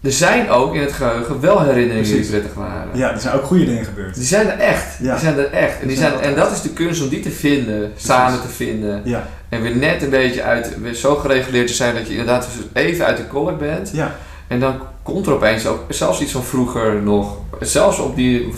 [0.00, 2.30] er zijn ook in het geheugen wel herinneringen die Precies.
[2.30, 2.88] prettig waren.
[2.92, 4.14] ja, er zijn ook goede dingen gebeurd.
[4.14, 4.98] Die zijn er echt.
[5.00, 5.12] Ja.
[5.12, 5.72] Die zijn er echt.
[5.72, 8.48] En, die Die zijn, en dat is de kunst om die te vinden, samen te
[8.48, 9.00] vinden.
[9.04, 12.48] Ja, En weer net een beetje uit, weer zo gereguleerd te zijn dat je inderdaad
[12.72, 13.90] even uit de kolk bent.
[13.92, 14.14] ja,
[14.48, 17.36] En dan komt er opeens ook zelfs iets van vroeger nog.
[17.60, 18.52] Zelfs op die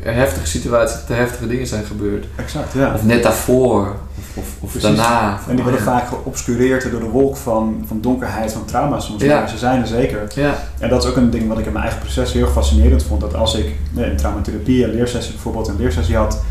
[0.00, 2.26] heftige situatie dat er heftige dingen zijn gebeurd.
[2.36, 2.72] exact.
[2.72, 2.94] Ja.
[2.94, 3.96] Of net daarvoor.
[4.34, 5.38] Of, of, daarna.
[5.48, 5.92] En die worden Oh, ja.
[5.92, 9.22] vaak geobscureerd door de wolk van, van donkerheid, van trauma soms.
[9.22, 9.38] Ja.
[9.38, 10.32] Maar ze zijn er zeker.
[10.34, 13.02] Ja, En dat is ook een ding wat ik in mijn eigen proces heel fascinerend
[13.02, 13.20] vond.
[13.20, 16.42] Dat als ik in traumatherapie, een leersessie bijvoorbeeld, een leersessie had,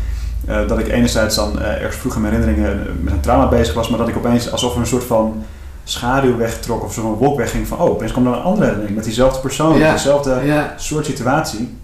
[0.46, 3.48] eh, dat ik enerzijds dan eh, ergens vroeg in mijn herinneringen eh, met een trauma
[3.48, 5.44] bezig was, maar dat ik opeens alsof er een soort van
[5.84, 9.04] schaduw wegtrok of zo'n wolk wegging van, oh, opeens komt er een andere herinnering met
[9.04, 9.92] diezelfde persoon, Ja.
[9.92, 11.76] dezelfde ja, soort situatie.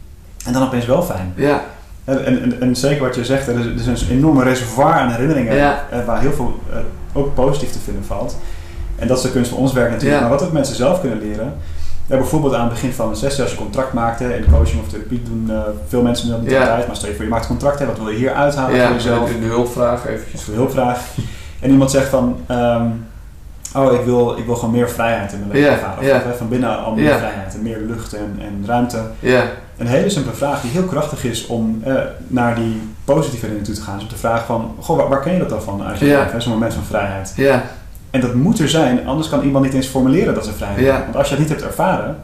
[0.45, 1.33] En dan opeens wel fijn.
[1.37, 1.62] ja,
[2.05, 5.57] En, en, zeker wat je zegt, er is, er is een enorme reservoir aan herinneringen
[5.57, 5.85] Ja.
[5.90, 6.78] eh, waar heel veel eh,
[7.12, 8.37] ook positief te vinden valt.
[8.97, 10.28] En dat is de kunst van ons werk natuurlijk, Ja.
[10.28, 11.55] maar wat ook mensen zelf kunnen leren.
[12.07, 14.81] Ja, bijvoorbeeld aan het begin van een sessie, als je contract maakt, hè, in coaching
[14.83, 16.61] of therapie doen eh, veel mensen dat niet Ja.
[16.61, 18.76] altijd, maar stel je voor je maakt een contract, hè, wat wil je hier uithalen
[18.76, 18.87] ja.
[18.87, 20.45] voor jezelf, De hulpvraag eventjes.
[20.47, 21.00] je hulpvraag.
[21.61, 22.87] En iemand zegt van, ehm,
[23.75, 26.04] oh ik wil, ik wil gewoon meer vrijheid in mijn leven Ja, ervaren.
[26.31, 29.00] Hè, van binnen al meer vrijheid en meer lucht en, en ruimte.
[29.76, 31.95] Een hele simpele vraag die heel krachtig is om eh,
[32.26, 33.97] naar die positieve dingen toe te gaan.
[33.97, 36.04] Is om te vragen van, goh, waar, waar ken je dat dan van uit je
[36.04, 36.43] leven?
[36.43, 37.33] Zo'n moment van vrijheid.
[38.11, 41.02] En dat moet er zijn, anders kan iemand niet eens formuleren dat ze vrijheid hebben.
[41.04, 42.17] Want als je dat niet hebt ervaren,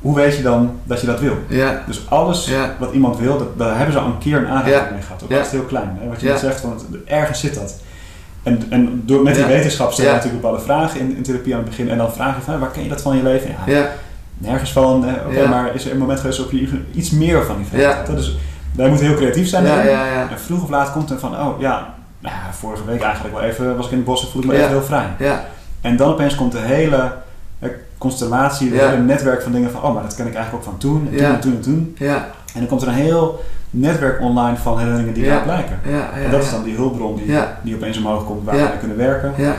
[0.00, 1.34] hoe weet je dan dat je dat wil?
[1.48, 4.46] ja, Dus alles ja, wat iemand wil, dat, daar hebben ze al een keer een
[4.48, 4.90] aanraking Ja.
[4.92, 5.22] mee gehad.
[5.22, 5.98] Ook al is het heel klein.
[6.00, 6.08] Hè?
[6.08, 7.76] Wat je net zegt, van, het- ergens zit dat.
[8.48, 11.60] En, en door, met die wetenschap stel je natuurlijk bepaalde vragen in, in therapie aan
[11.60, 11.88] het begin.
[11.90, 13.50] En dan vraag je van, waar ken je dat van in je leven?
[13.66, 13.88] Ja, ja,
[14.38, 15.04] nergens van.
[15.28, 18.08] Oké, maar is er een moment geweest waarop je iets meer van die had?
[18.08, 18.14] hè?
[18.14, 18.36] Dus
[18.76, 19.64] wij moeten heel creatief zijn.
[19.64, 19.90] ja, daarin.
[19.92, 23.34] ja, ja, En vroeg of laat komt er van, oh ja, nou, vorige week eigenlijk
[23.34, 25.06] wel even, was ik in het bos en voelde ik me even heel vrij.
[25.18, 25.44] ja,
[25.80, 27.12] En dan opeens komt de hele
[27.98, 28.88] constellatie, het Ja.
[28.88, 31.16] hele netwerk van dingen van, oh, maar dat ken ik eigenlijk ook van toen, en
[31.16, 31.94] toen en toen en toen.
[31.98, 35.78] ja, En dan komt er een heel netwerk online van herinneringen die daarop lijken.
[35.84, 37.20] ja, ja, En dat is dan die hulpbron
[37.62, 39.32] die, opeens omhoog komt, waar wij kunnen werken.
[39.36, 39.56] Ja,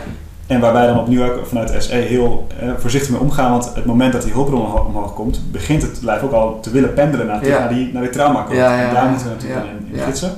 [0.47, 3.85] En waar wij dan opnieuw ook vanuit SE heel eh, voorzichtig mee omgaan, want het
[3.85, 7.25] moment dat die hulpbron omho- omhoog komt, begint het lijf ook al te willen pendelen
[7.25, 7.59] naar, Ja.
[7.59, 8.57] naar, die, naar die trauma komen.
[8.57, 10.31] Ja, ja, en daar moeten we natuurlijk in, in gidsen.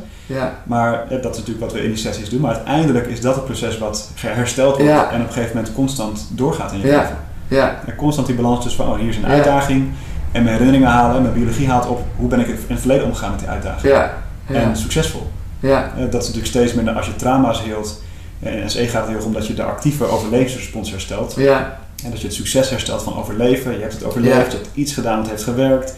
[0.64, 2.42] Maar eh, dat is natuurlijk wat we in die sessies doen.
[2.42, 6.28] Maar uiteindelijk is dat het proces wat hersteld wordt en op een gegeven moment constant
[6.32, 7.18] doorgaat in je leven.
[7.48, 9.90] ja, En constant die balans tussen van, oh hier is een uitdaging
[10.32, 13.06] en mijn herinneringen halen en mijn biologie haalt op hoe ben ik in het verleden
[13.06, 13.94] omgegaan met die uitdaging.
[13.94, 14.14] ja,
[14.50, 15.28] ja, En succesvol.
[15.60, 18.02] ja, Eh, dat is natuurlijk steeds minder als je trauma's heelt.
[18.40, 21.34] En SE gaat het heel erg om dat je de actieve overlevingsrespons herstelt.
[21.38, 23.72] ja, En dat je het succes herstelt van overleven.
[23.74, 24.44] Je hebt het overleefd, Ja.
[24.44, 25.96] je hebt iets gedaan wat heeft gewerkt.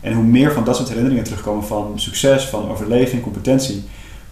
[0.00, 3.84] En hoe meer van dat soort herinneringen terugkomen van succes, van overleving, competentie.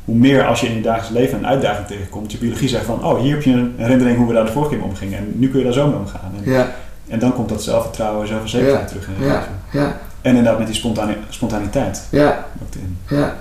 [0.04, 3.04] Hoe meer als je in je dagelijks leven een uitdaging tegenkomt, je biologie zegt van,
[3.04, 5.18] oh hier heb je een herinnering hoe we daar de vorige keer mee omgingen.
[5.18, 6.32] En nu kun je daar zo mee omgaan.
[6.44, 6.74] En, ja,
[7.08, 8.88] en dan komt dat zelfvertrouwen, zelfverzekerdheid Ja.
[8.88, 9.48] terug in je ja, leven.
[9.70, 12.98] ja, En inderdaad met die spontane- spontaniteit ja, ook in.
[13.16, 13.34] ja,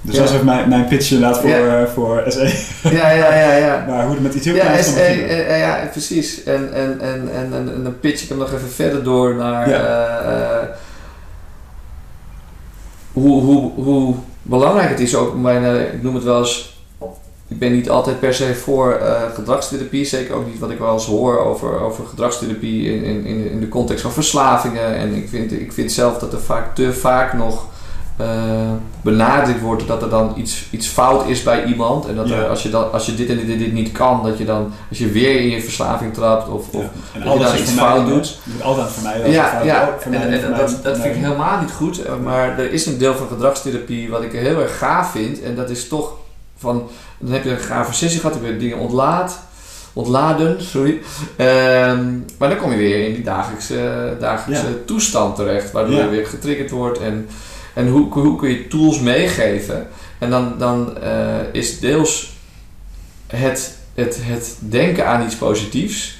[0.00, 2.64] Dus dat is even mijn, mijn pitch inderdaad voor, eh, voor SE.
[2.90, 3.84] ja, ja, ja, ja.
[3.88, 6.42] Maar hoe het met heel Ja, eh, eh, ja, precies.
[6.42, 9.70] En, en, en, en, en, en dan pitch ik hem nog even verder door naar
[9.70, 10.68] eh,
[13.12, 15.36] hoe, hoe, hoe belangrijk het is ook.
[15.36, 16.77] Mijn, ik noem het wel eens.
[17.48, 20.04] Ik ben niet altijd per se voor eh, gedragstherapie.
[20.04, 23.68] Zeker ook niet wat ik wel eens hoor over, over gedragstherapie in, in, in de
[23.68, 24.94] context van verslavingen.
[24.96, 27.66] En ik vind, ik vind zelf dat er vaak te vaak nog
[28.16, 28.26] eh,
[29.02, 32.06] benadrukt wordt dat er dan iets, iets fout is bij iemand.
[32.06, 32.34] En dat Ja.
[32.36, 34.44] er, als, je dan, als je dit en dit en dit niet kan, dat je
[34.44, 36.90] dan als je weer in je verslaving trapt of, of Ja.
[37.24, 38.28] En je dan iets fout doet.
[38.44, 39.30] Je moet altijd voor mij.
[39.30, 39.96] ja, ja.
[40.04, 42.02] En, en dat, dat vind ik helemaal niet goed.
[42.02, 45.42] eh, Maar er is een deel van gedragstherapie wat ik heel erg gaaf vind.
[45.42, 46.12] En dat is toch
[46.58, 49.38] van, dan heb je een gave sessie gehad, heb je dingen ontlaat,
[49.92, 51.00] ontladen, sorry.
[51.36, 56.04] Ehm, maar dan kom je weer in die dagelijkse, dagelijkse toestand terecht, waardoor Ja.
[56.04, 56.98] je weer getriggerd wordt.
[56.98, 57.28] En,
[57.74, 59.88] en hoe, hoe kun je tools meegeven?
[60.18, 62.36] En dan, dan eh, is deels
[63.26, 66.17] het, het, het denken aan iets positiefs.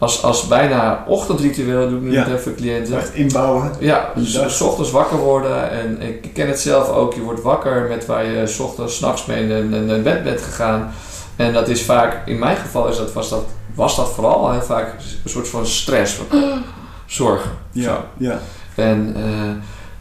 [0.00, 2.28] Als, als bijna ochtendritueel doe ik nu Ja.
[2.28, 2.96] met even cliënten.
[2.96, 3.70] Echt inbouwen.
[3.78, 4.50] Ja, dus Inderdaad.
[4.56, 5.70] s ochtends wakker worden.
[5.70, 7.14] En ik ken het zelf ook.
[7.14, 10.40] Je wordt wakker met waar je s ochtends, 's nachts mee naar naar bed bent
[10.40, 10.92] gegaan.
[11.36, 14.62] En dat is vaak, in mijn geval is dat, was, dat, was dat vooral heel
[14.62, 16.14] vaak een soort van stress.
[16.14, 16.26] Van,
[17.06, 17.50] zorgen.
[17.74, 17.80] Zo.
[17.80, 18.38] Ja, ja.
[18.74, 19.50] En eh,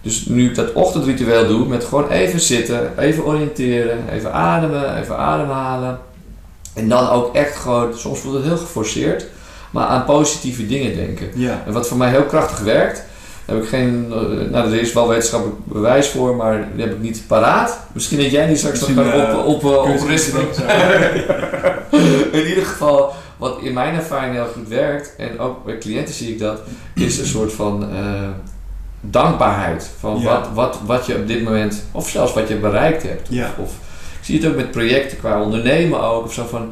[0.02, 5.18] dus nu ik dat ochtendritueel doe, met gewoon even zitten, even oriënteren, even ademen, even
[5.18, 6.00] ademhalen.
[6.74, 9.26] En dan ook echt gewoon, soms voelt het heel geforceerd,
[9.72, 11.30] maar aan positieve dingen denken.
[11.36, 11.64] ja.
[11.66, 13.04] En wat voor mij heel krachtig werkt,
[13.46, 16.94] daar heb ik geen, eh, nou er is wel wetenschappelijk bewijs voor, maar die heb
[16.94, 17.80] ik niet paraat.
[17.92, 20.40] Misschien dat jij die straks nog kan eh, op, op, op, oprichten.
[22.40, 26.30] In ieder geval, wat in mijn ervaring heel goed werkt, en ook bij cliënten zie
[26.32, 26.62] ik dat,
[26.96, 28.30] is een soort van eh,
[29.02, 29.90] dankbaarheid.
[30.00, 30.26] Van Ja.
[30.26, 33.28] wat, wat, wat je op dit moment, of zelfs wat je bereikt hebt.
[33.30, 33.46] Ja.
[33.58, 33.72] Of, of,
[34.20, 36.72] ik zie het ook met projecten qua ondernemen ook, of zo van,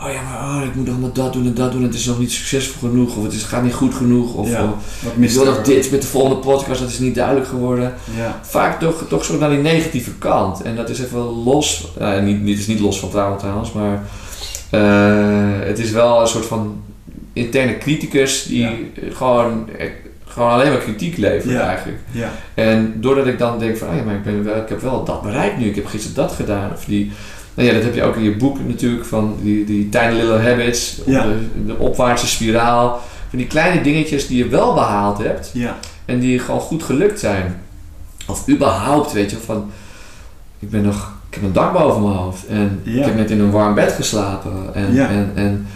[0.00, 2.18] oh ja, maar oh, ik moet allemaal dat doen en dat doen, het is nog
[2.18, 4.60] niet succesvol genoeg, of het is, gaat niet goed genoeg, of Ja.
[5.02, 8.40] Wat ik wil nog dit met de volgende podcast, dat is niet duidelijk geworden Ja.
[8.42, 10.62] vaak toch, toch zo naar die negatieve kant.
[10.62, 14.02] En dat is even los, eh, niet, het is niet los van trauma trouwens, maar
[14.70, 16.80] eh, het is wel een soort van
[17.32, 18.70] interne criticus die Ja.
[19.12, 19.86] gewoon, eh,
[20.36, 21.60] gewoon alleen maar kritiek levert Ja.
[21.60, 21.98] eigenlijk.
[22.10, 22.28] Ja.
[22.54, 25.04] En doordat ik dan denk van, oh ja, maar ik, ben wel, ik heb wel
[25.04, 26.70] dat bereikt nu, ik heb gisteren dat gedaan.
[26.72, 27.10] Of die,
[27.54, 30.38] nou ja, dat heb je ook in je boek natuurlijk, van die, die Tiny Little
[30.38, 31.22] Habits, Ja.
[31.22, 33.00] de, de opwaartse spiraal.
[33.28, 35.76] Van die kleine dingetjes die je wel behaald hebt, Ja.
[36.04, 37.60] en die gewoon goed gelukt zijn.
[38.26, 39.70] Of überhaupt, weet je, van
[40.58, 43.40] ik ben nog, ik heb een dak boven mijn hoofd en ik heb net in
[43.40, 45.66] een warm bed geslapen en, en, en,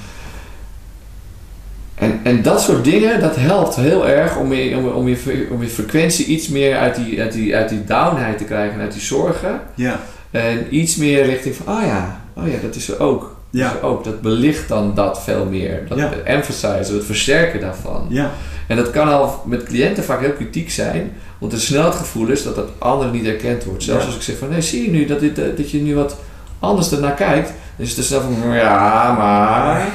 [2.00, 5.46] en, en dat soort dingen, dat helpt heel erg om je, om, om je, fre-
[5.50, 8.92] om je frequentie iets meer uit die, uit, die, uit die downheid te krijgen, uit
[8.92, 9.60] die zorgen.
[9.74, 10.00] Ja.
[10.30, 13.20] En iets meer richting van, oh ja, oh ja, dat is er ook.
[13.22, 13.66] Dat, Ja.
[13.70, 14.04] is er ook.
[14.04, 15.82] dat belicht dan dat veel meer.
[15.88, 16.10] Dat Ja.
[16.24, 18.06] emphasizen, het versterken daarvan.
[18.08, 18.30] Ja.
[18.66, 22.28] En dat kan al met cliënten vaak heel kritiek zijn, want er snel het gevoel
[22.28, 23.82] is dat dat anderen niet erkend wordt.
[23.82, 24.06] Zelfs Ja.
[24.06, 26.16] als ik zeg van, nee, zie je nu dat, dit, eh, dat je nu wat
[26.58, 29.86] anders ernaar kijkt, dan is het er snel van, ja, maar...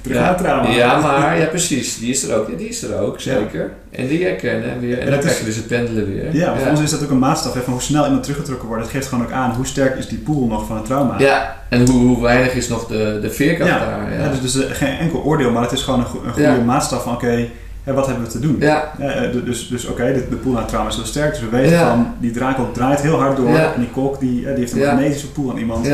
[0.00, 2.48] Terug ja, ja, maar, ja, precies, die is er ook.
[2.50, 3.70] Ja, die is er ook, zeker.
[3.90, 4.98] En die herkennen en weer.
[4.98, 6.34] En En dan krijg je dus het pendelen weer.
[6.36, 8.82] Ja, voor ons is dat ook een maatstaf hè, van hoe snel iemand teruggetrokken wordt.
[8.82, 11.18] Het geeft gewoon ook aan hoe sterk is die pool nog van het trauma.
[11.18, 14.12] Ja, en hoe, hoe weinig is nog de, de veerkracht daar.
[14.18, 16.62] Ja, dus, dus eh, geen enkel oordeel, maar het is gewoon een, go- een goede
[16.64, 17.46] maatstaf van oké,
[17.84, 18.56] wat hebben we te doen?
[18.60, 21.30] ja, Ja, eh, dus dus oké, de, de pool naar trauma is heel sterk.
[21.30, 21.88] Dus we weten Ja.
[21.88, 23.48] van die draaikolk draait heel hard door.
[23.50, 23.72] Ja.
[23.74, 25.86] En die kolk die, eh, die heeft een magnetische pool aan iemand.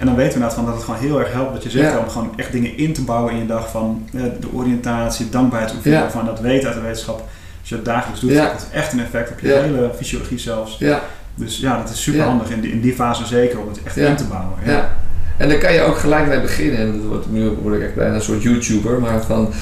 [0.00, 1.92] En dan weten we inderdaad van dat het gewoon heel erg helpt wat je zegt.
[1.92, 1.98] Ja.
[1.98, 3.70] Om gewoon echt dingen in te bouwen in je dag.
[3.70, 6.04] Van eh, de oriëntatie, dankbaarheidsoefeningen.
[6.04, 6.10] Ja.
[6.10, 7.18] Van dat weten uit de wetenschap.
[7.60, 10.76] Als je het dagelijks doet, heeft het echt een effect op je hele fysiologie zelfs.
[10.78, 11.00] ja.
[11.34, 13.96] Dus ja, dat is super handig in die, in die fase zeker om het echt
[13.96, 14.52] in te bouwen.
[14.64, 14.70] Ja.
[14.72, 14.88] Ja.
[15.36, 16.78] En daar kan je ook gelijk mee beginnen.
[16.78, 19.52] En dat wordt, nu word ik echt bijna een soort YouTuber, maar van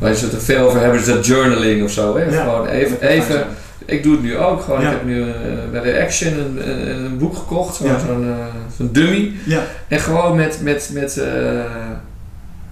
[0.00, 2.16] waar ze het er veel over hebben, is dat journaling of zo.
[2.18, 2.32] Hè?
[2.32, 3.46] Gewoon even, Dat even.
[3.88, 4.62] Ik doe het nu ook.
[4.62, 4.86] Gewoon, Ja.
[4.86, 5.34] Ik heb nu eh,
[5.70, 7.98] bij de Action een, een, een boek gekocht, Ja.
[7.98, 9.32] zo'n eh, dummy.
[9.44, 11.60] Ja, En gewoon met, met, met, eh,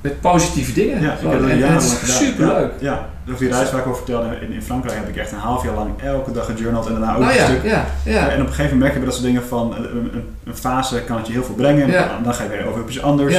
[0.01, 1.01] met positieve dingen.
[1.03, 2.71] ja, ik dat en, en het is super leuk.
[2.79, 3.07] Ja.
[3.29, 5.65] Over die reis waar ik over vertelde in, in Frankrijk heb ik echt een half
[5.65, 7.65] jaar lang elke dag gejournald en daarna ook Nou een stuk.
[8.05, 11.03] En op een gegeven moment merk je dat soort dingen van een, een, een fase
[11.03, 11.93] kan het je heel veel brengen.
[12.25, 13.35] Dan ga je weer over op iets anders.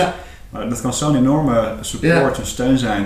[0.49, 3.05] Maar dat kan zo'n enorme support en steun zijn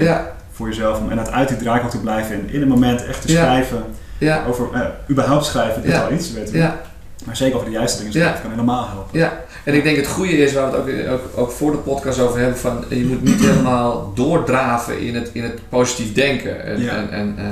[0.51, 0.97] voor jezelf.
[0.99, 3.41] Om inderdaad uit die draaikolk te blijven en in een moment echt te Ja.
[3.43, 3.83] schrijven.
[4.25, 6.01] Ja, Over, eh, überhaupt schrijven, dit Ja.
[6.03, 6.59] al iets, weten we.
[6.59, 6.81] ja.
[7.25, 8.19] Maar zeker over de juiste dingen Ja.
[8.19, 9.19] schrijven kan helemaal helpen.
[9.19, 11.77] Ja, en ik denk het goede is, waar we het ook, ook, ook voor de
[11.77, 16.65] podcast over hebben, van je moet niet helemaal doordraven in het, in het positief denken.
[16.65, 16.91] En, Ja.
[16.95, 17.45] en, en, eh,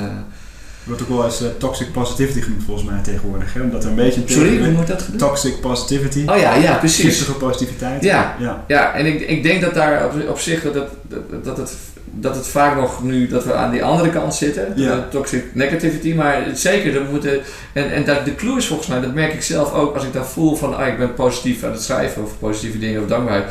[0.84, 3.54] wordt ook wel eens eh, toxic positivity genoemd volgens mij tegenwoordig.
[3.54, 3.62] Hè?
[3.62, 4.22] Omdat er een beetje...
[4.22, 5.18] een sorry, hoe moet dat gedaan?
[5.30, 6.24] Toxic positivity.
[6.28, 7.06] Oh ja, ja, precies.
[7.06, 8.04] Giftige positiviteit.
[8.04, 8.36] Ja.
[8.40, 8.64] ja.
[8.68, 10.88] Ja, en ik, ik denk dat daar op, op zich dat dat,
[11.44, 11.74] dat, het,
[12.12, 14.96] dat het vaak nog nu dat we aan die andere kant zitten, Ja.
[14.96, 17.40] de toxic negativity, maar zeker, we moeten,
[17.74, 20.14] en, en dat, de clue is volgens mij, dat merk ik zelf ook als ik
[20.14, 23.46] dan voel van, ah, ik ben positief aan het schrijven of positieve dingen of dankbaarheid,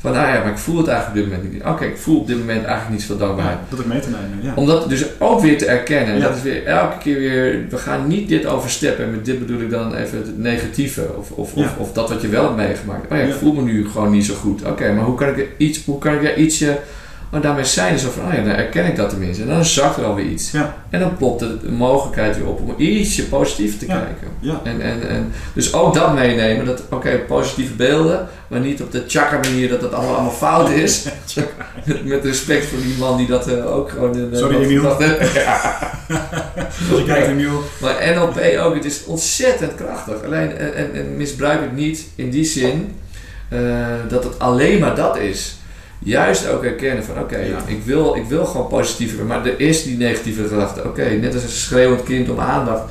[0.00, 1.64] van, ah ja, maar ik voel het eigenlijk op dit moment niet.
[1.72, 3.58] Oké, ik voel op dit moment eigenlijk niet zoveel dankbaarheid.
[3.68, 4.38] Dat ook mee te nemen.
[4.42, 4.52] Ja.
[4.56, 6.14] Om dat dus ook weer te erkennen.
[6.14, 6.26] En Ja.
[6.28, 9.04] Dat is weer elke keer weer, we gaan niet dit oversteppen.
[9.04, 11.06] En met dit bedoel ik dan even het negatieve.
[11.18, 11.62] Of, of, Ja.
[11.62, 13.12] of, of dat wat je wel hebt meegemaakt.
[13.12, 14.64] Oh ja, ik voel me nu gewoon niet zo goed.
[14.64, 16.78] Oké, maar hoe kan ik er iets, hoe kan ik er ietsje
[17.32, 19.42] Oh, daarmee zijn ze zo van, oh ja, dan herken ik dat tenminste.
[19.42, 20.50] En dan zakt er alweer iets.
[20.50, 20.76] Ja.
[20.90, 23.94] En dan plopt de, mogelijkheid weer op om ietsje positiever te Ja.
[23.94, 24.28] kijken.
[24.40, 24.60] Ja.
[24.64, 29.04] En, en, en, dus ook dat meenemen, dat oké, positieve beelden, maar niet op de
[29.06, 31.04] chakra manier dat het allemaal, allemaal fout is.
[32.04, 34.96] met, respect voor die man die dat eh, ook gewoon in Sorry, Emiel.
[34.96, 35.20] heeft.
[36.90, 37.62] Als je kijkt, Emiel.
[37.80, 40.24] Maar NLP ook, het is ontzettend krachtig.
[40.24, 42.94] Alleen, en, en, en misbruik het niet in die zin
[43.48, 43.58] eh,
[44.08, 45.56] dat het alleen maar dat is.
[45.98, 47.58] Juist ook herkennen van oké, Ja.
[47.66, 50.84] ik, wil, ik wil gewoon positiever, maar er is die negatieve gedachte.
[50.84, 52.82] Oké, net als een schreeuwend kind om aandacht.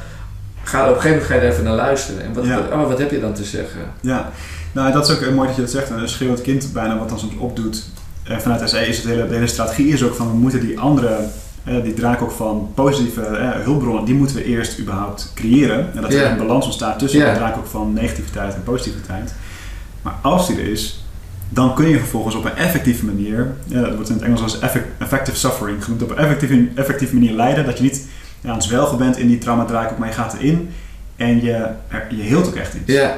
[0.64, 2.24] Ga, op een gegeven moment ga je er even naar luisteren.
[2.24, 2.60] En wat, Ja.
[2.72, 3.80] oh, wat heb je dan te zeggen?
[4.02, 4.32] Ja,
[4.72, 5.90] nou dat is ook eh, mooi dat je dat zegt.
[5.90, 7.84] Een schreeuwend kind bijna wat dan soms opdoet.
[8.24, 10.80] En vanuit SE is het hele, de hele strategie is ook van we moeten die
[10.80, 11.18] andere,
[11.64, 15.90] eh, die draak ook van positieve eh, hulpbronnen, die moeten we eerst überhaupt creëren.
[15.96, 17.32] En dat er een balans ontstaat tussen Ja.
[17.32, 19.34] de draak ook van negativiteit en positiviteit.
[20.02, 21.05] Maar als die er is,
[21.50, 24.60] dan kun je vervolgens op een effectieve manier, ja, dat wordt in het Engels als
[24.60, 27.66] effect- effective suffering genoemd, op een effectieve, effectieve manier leiden.
[27.66, 28.08] Dat je niet
[28.42, 30.70] ja, aan het zwelgen bent in die traumadraak, ook, maar je gaat erin
[31.16, 31.54] en je,
[31.88, 32.92] er- je heelt ook echt iets.
[32.94, 33.18] Ja,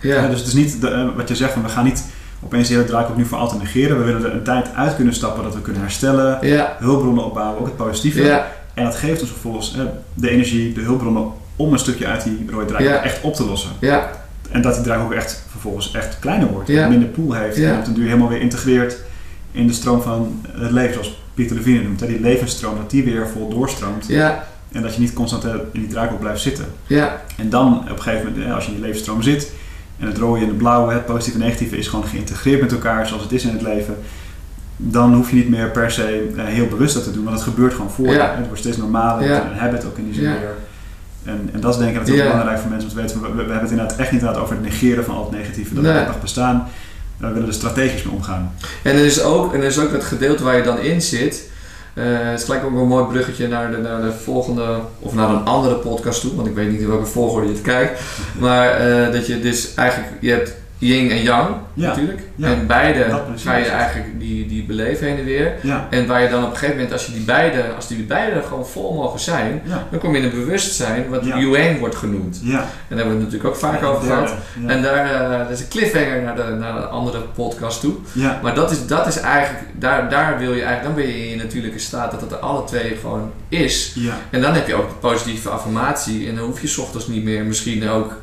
[0.00, 2.04] Ja, ja, dus het is niet de, eh, wat je zegt van we gaan niet
[2.44, 3.98] opeens de hele draak ook nu voor altijd negeren.
[3.98, 6.38] We willen er een tijd uit kunnen stappen dat we kunnen herstellen,
[6.78, 8.22] hulpbronnen opbouwen, ook het positieve.
[8.22, 9.80] ja, En dat geeft ons vervolgens eh,
[10.14, 13.02] de energie, de hulpbronnen om een stukje uit die rode draak Ja.
[13.02, 13.70] echt op te lossen.
[13.80, 14.10] ja,
[14.50, 16.88] En dat die draak ook echt vervolgens echt kleiner wordt, Ja.
[16.88, 17.72] minder pool heeft Ja.
[17.72, 18.96] en op den duur helemaal weer integreert
[19.52, 22.00] in de stroom van het leven, zoals Pieter Levine noemt.
[22.00, 25.50] Hè, die levensstroom, dat die weer vol doorstroomt ja, en dat je niet constant eh,
[25.72, 26.64] in die draak ook blijft zitten.
[26.86, 29.52] ja, En dan op een gegeven moment, eh, als je in die levensstroom zit,
[29.98, 33.06] en het rode en het blauwe, het positieve en negatieve, is gewoon geïntegreerd met elkaar
[33.06, 33.96] zoals het is in het leven,
[34.76, 37.48] dan hoef je niet meer per se eh, heel bewust dat te doen, want het
[37.48, 38.12] gebeurt gewoon voor je.
[38.12, 38.34] Ja.
[38.36, 39.50] Het wordt steeds normaler, Ja.
[39.50, 40.30] een habit ook in die zin Ja.
[40.38, 40.54] weer.
[41.28, 42.30] En, en dat is denk ik natuurlijk Ja.
[42.30, 44.54] belangrijk voor mensen om te weten, we, we hebben het inderdaad echt niet inderdaad over
[44.54, 46.04] het negeren van al het negatieve, dat Nee.
[46.06, 46.68] nog bestaan.
[47.16, 48.54] We willen er strategisch mee omgaan.
[48.82, 51.48] En er is ook, en er is ook het gedeelte waar je dan in zit.
[51.94, 55.28] Eh, het is gelijk ook een mooi bruggetje naar de, naar de volgende, of naar
[55.28, 58.00] een andere podcast toe, want ik weet niet in welke volgorde je het kijkt.
[58.38, 61.86] Maar eh, dat je dus eigenlijk, je hebt yin en yang Ja.
[61.88, 62.20] natuurlijk.
[62.36, 62.46] Ja.
[62.46, 65.52] En beide Dat ga je eigenlijk die, die beleven heen en weer.
[65.62, 68.02] Ja, En waar je dan op een gegeven moment, als je die beide, als die
[68.02, 71.24] beide gewoon vol mogen zijn, dan kom je in een bewustzijn wat.
[71.24, 72.40] Yuan wordt genoemd.
[72.42, 72.58] ja.
[72.58, 74.34] En daar hebben we het natuurlijk ook vaak over gehad.
[74.66, 77.94] En daar eh, dat is een cliffhanger naar de, naar de andere podcast toe.
[78.12, 78.38] ja.
[78.42, 81.30] Maar dat is, dat is eigenlijk, daar, daar wil je eigenlijk, dan ben je in
[81.30, 83.92] je natuurlijke staat dat het er alle twee gewoon is.
[83.94, 87.06] ja, En dan heb je ook de positieve affirmatie en dan hoef je 's ochtends
[87.06, 88.16] niet meer misschien ook...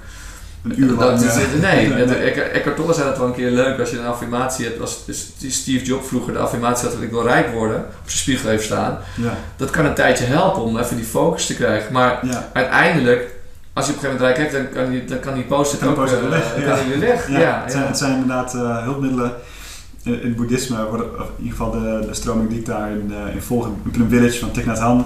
[0.65, 1.19] een uur lang.
[1.19, 1.60] zitten.
[1.62, 2.32] Nee, nee.
[2.32, 4.82] Eckhart Tolle zei dat wel een keer leuk als je een affirmatie hebt.
[4.82, 5.04] Als
[5.39, 8.63] Steve Jobs vroeger de affirmatie had dat ik wil rijk worden, op zijn spiegel heeft
[8.63, 8.97] staan.
[9.15, 11.93] Ja, Dat kan een tijdje helpen om even die focus te krijgen.
[11.93, 12.49] Maar ja.
[12.54, 13.30] uiteindelijk,
[13.73, 15.58] als je op een gegeven moment rijk hebt, dan kan, die, dan kan die Kan
[15.89, 16.88] ook eh, weg, ja.
[16.88, 17.30] weer weg.
[17.30, 19.32] Ja, Ja, het, zijn, het zijn inderdaad eh, hulpmiddelen.
[20.04, 23.36] In, in het boeddhisme worden, in ieder geval de, de stroming die ik daarin eh,
[23.36, 25.06] in volg, in Plum Village van Thich Nhat Hanh,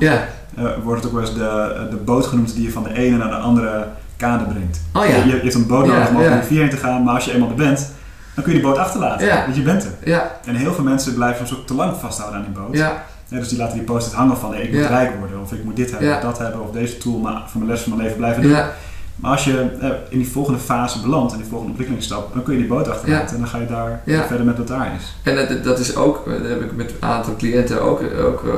[0.83, 3.29] wordt het ook wel eens de, de boot genoemd die je van de ene naar
[3.29, 3.87] de andere
[4.19, 4.79] kade brengt.
[4.93, 5.17] Oh je, ja.
[5.17, 7.13] je, je hebt een boot Ja, nodig om over de rivier heen te gaan, maar
[7.15, 7.91] als je eenmaal er bent,
[8.33, 9.27] dan kun je die boot achterlaten.
[9.43, 9.91] Want je bent er.
[10.03, 12.75] Ja, En heel veel mensen blijven soms ook te lang vasthouden aan die boot.
[12.75, 14.87] ja, dus die laten die post-it hangen van hey, ik moet Ja.
[14.87, 16.15] rijk worden, of ik moet dit hebben, Ja.
[16.15, 18.51] of dat hebben, of deze tool maar voor mijn les van mijn leven blijven doen.
[18.51, 18.69] ja,
[19.15, 22.53] Maar als je eh, in die volgende fase belandt, in die volgende ontwikkelingsstap, dan kun
[22.53, 25.15] je die boot achterlaten en dan ga je daar verder met wat daar is.
[25.23, 28.43] En dat, dat is ook, eh, dat heb ik met een aantal cliënten ook, ook
[28.47, 28.53] eh,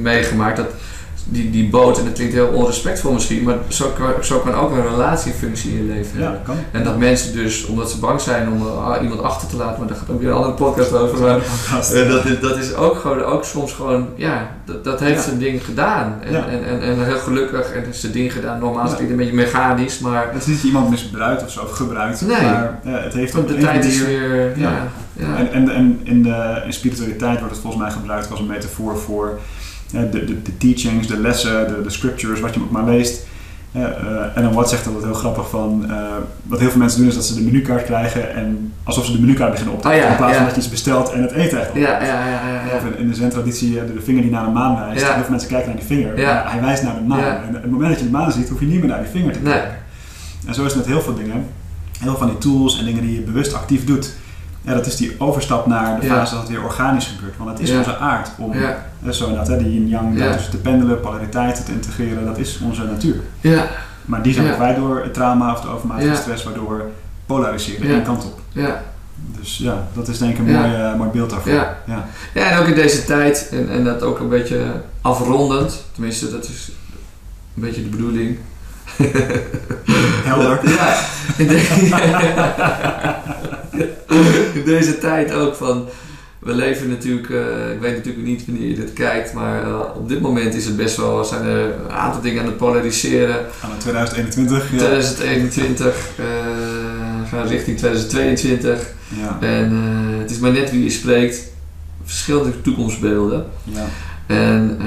[0.00, 0.66] meegemaakt, dat
[1.30, 4.70] die, die boot, en dat klinkt heel onrespectvol misschien, maar zo kan, zo kan ook
[4.70, 6.40] een relatiefunctie in je leven hebben.
[6.44, 6.56] kan.
[6.72, 9.88] En dat mensen dus, omdat ze bang zijn om eh, iemand achter te laten, maar
[9.88, 11.36] daar gaat ook weer een andere podcast over, maar
[11.92, 15.22] eh, dat, is, dat is ook gewoon, ook soms gewoon, ja, dat, dat heeft Ja.
[15.22, 16.18] zijn ding gedaan.
[16.24, 16.46] En, Ja.
[16.46, 19.34] en, en, en heel gelukkig, en heeft zijn ding gedaan, normaal is het een beetje
[19.34, 22.42] mechanisch, maar Het is niet iemand misbruikt of zo, of gebruikt, Nee.
[22.42, 24.88] maar het heeft op de een tijd is weer, ja.
[25.36, 28.96] En, en, en in, de, in spiritualiteit wordt het volgens mij gebruikt als een metafoor
[28.98, 29.38] voor
[29.90, 33.26] de, de, de teachings, de lessen, de, de scriptures, wat je ook maar leest.
[33.72, 33.90] Eh, eh,
[34.34, 35.96] en dan wat zegt dat heel grappig van, eh,
[36.42, 39.20] wat heel veel mensen doen is dat ze de menukaart krijgen en alsof ze de
[39.20, 41.30] menukaart beginnen op te Oh ja, in plaats van dat je iets bestelt en het
[41.30, 42.76] eten echt Ja, ja, ja, ja, ja.
[42.76, 45.04] Of in, de zen-traditie eh, de, vinger die naar de maan wijst.
[45.04, 47.20] Heel veel mensen kijken naar die vinger, maar hij wijst naar de maan.
[47.20, 49.10] En op het moment dat je de maan ziet, hoef je niet meer naar die
[49.10, 49.52] vinger te Nee.
[49.52, 49.76] kijken.
[50.46, 51.44] En zo is het met heel veel dingen.
[51.98, 54.14] Heel veel van die tools en dingen die je bewust actief doet.
[54.68, 57.36] Ja, dat is die overstap naar de fase dat het weer organisch gebeurt.
[57.36, 58.52] Want het is onze aard om
[59.10, 60.32] zo inderdaad, hè, die yin-yang Ja.
[60.32, 62.24] tussen te pendelen, polariteiten te integreren.
[62.26, 63.16] Dat is onze natuur.
[63.40, 63.66] ja,
[64.04, 64.50] Maar die zijn Ja.
[64.50, 66.14] we kwijt door het trauma of de overmatige Ja.
[66.16, 66.84] stress, waardoor we
[67.26, 67.92] polariseren Ja.
[67.94, 68.40] één kant op.
[68.52, 68.82] ja.
[69.38, 71.52] Dus ja, dat is denk ik een mooi, eh, mooi beeld daarvoor.
[71.52, 71.76] Ja.
[71.86, 72.04] Ja.
[72.34, 74.64] Ja, en ook in deze tijd, en, en dat ook een beetje
[75.00, 76.70] afrondend, tenminste dat is
[77.56, 78.38] een beetje de bedoeling.
[80.28, 80.60] Helder.
[80.68, 80.96] Ja,
[81.42, 83.18] in, de-
[84.54, 85.88] in deze tijd ook van,
[86.38, 90.08] we leven natuurlijk, eh, ik weet natuurlijk niet wanneer je dit kijkt, maar eh, op
[90.08, 93.36] dit moment is het best wel, zijn er een aantal dingen aan het polariseren.
[93.62, 94.70] Aan 2021.
[94.72, 94.76] Ja.
[94.78, 95.86] 2021,
[96.20, 96.24] uh,
[97.30, 98.86] gaan richting 2022.
[99.08, 99.38] Ja.
[99.40, 99.72] En
[100.20, 101.40] het is maar net wie je spreekt.
[102.04, 103.46] Verschillende toekomstbeelden.
[103.64, 103.84] Ja.
[104.26, 104.78] En,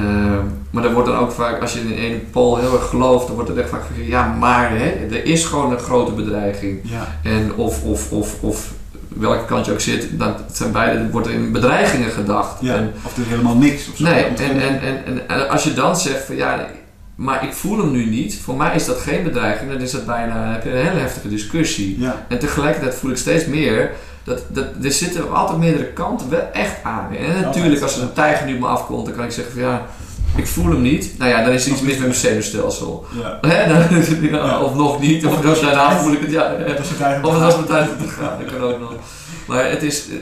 [0.81, 3.35] maar er wordt dan ook vaak, als je in een pool heel erg gelooft, dan
[3.35, 6.79] wordt er echt vaak gezegd, ja maar hè, er is gewoon een grote bedreiging.
[6.83, 7.19] Ja.
[7.23, 8.73] En of, of, of, of
[9.07, 12.61] welke kant je ook zit, dan zijn beide, wordt er in bedreigingen gedacht.
[12.61, 12.75] Ja.
[12.75, 13.89] En, of er is helemaal niks.
[13.89, 14.03] Of zo.
[14.03, 16.67] nee, en, en, en, en als je dan zegt van ja,
[17.15, 20.05] maar ik voel hem nu niet, voor mij is dat geen bedreiging, dan is dat
[20.05, 21.99] bijna, heb je een hele heftige discussie.
[21.99, 22.25] Ja.
[22.27, 23.91] En tegelijkertijd voel ik steeds meer
[24.23, 27.15] dat, dat er zitten altijd meerdere kanten wel echt aan.
[27.15, 29.61] En natuurlijk, als er een tijger nu op me afkomt, dan kan ik zeggen van
[29.61, 29.85] ja,
[30.35, 31.17] ik voel hem niet.
[31.17, 33.05] Nou ja, dan is er iets mis met mijn zenuwstelsel.
[34.31, 34.59] Ja.
[34.61, 36.55] Of nog niet, of, Of daarna voel ik het, ja.
[37.23, 38.93] Of het was mijn tijd om te gaan, dat kan ook nog.
[39.47, 40.15] Maar het is eh,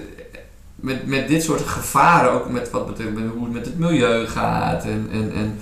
[0.76, 4.28] met, met dit soort gevaren, ook met wat betreft met hoe het met het milieu
[4.28, 5.60] gaat en, en, en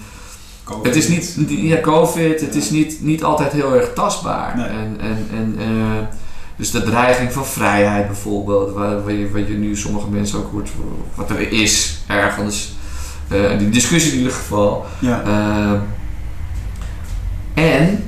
[0.64, 0.86] COVID.
[0.86, 4.58] het is niet, ja, COVID, het is niet, niet altijd heel erg tastbaar.
[4.58, 4.66] Nee.
[4.66, 6.18] En, en, en, eh,
[6.56, 10.52] dus de dreiging van vrijheid bijvoorbeeld, waar, waar, je, wat je nu sommige mensen ook
[10.52, 10.70] hoort,
[11.16, 12.76] wat er is ergens.
[13.30, 14.86] Eh, die discussie in ieder geval.
[15.00, 15.22] Ja.
[15.26, 15.80] Eh,
[17.54, 18.04] en,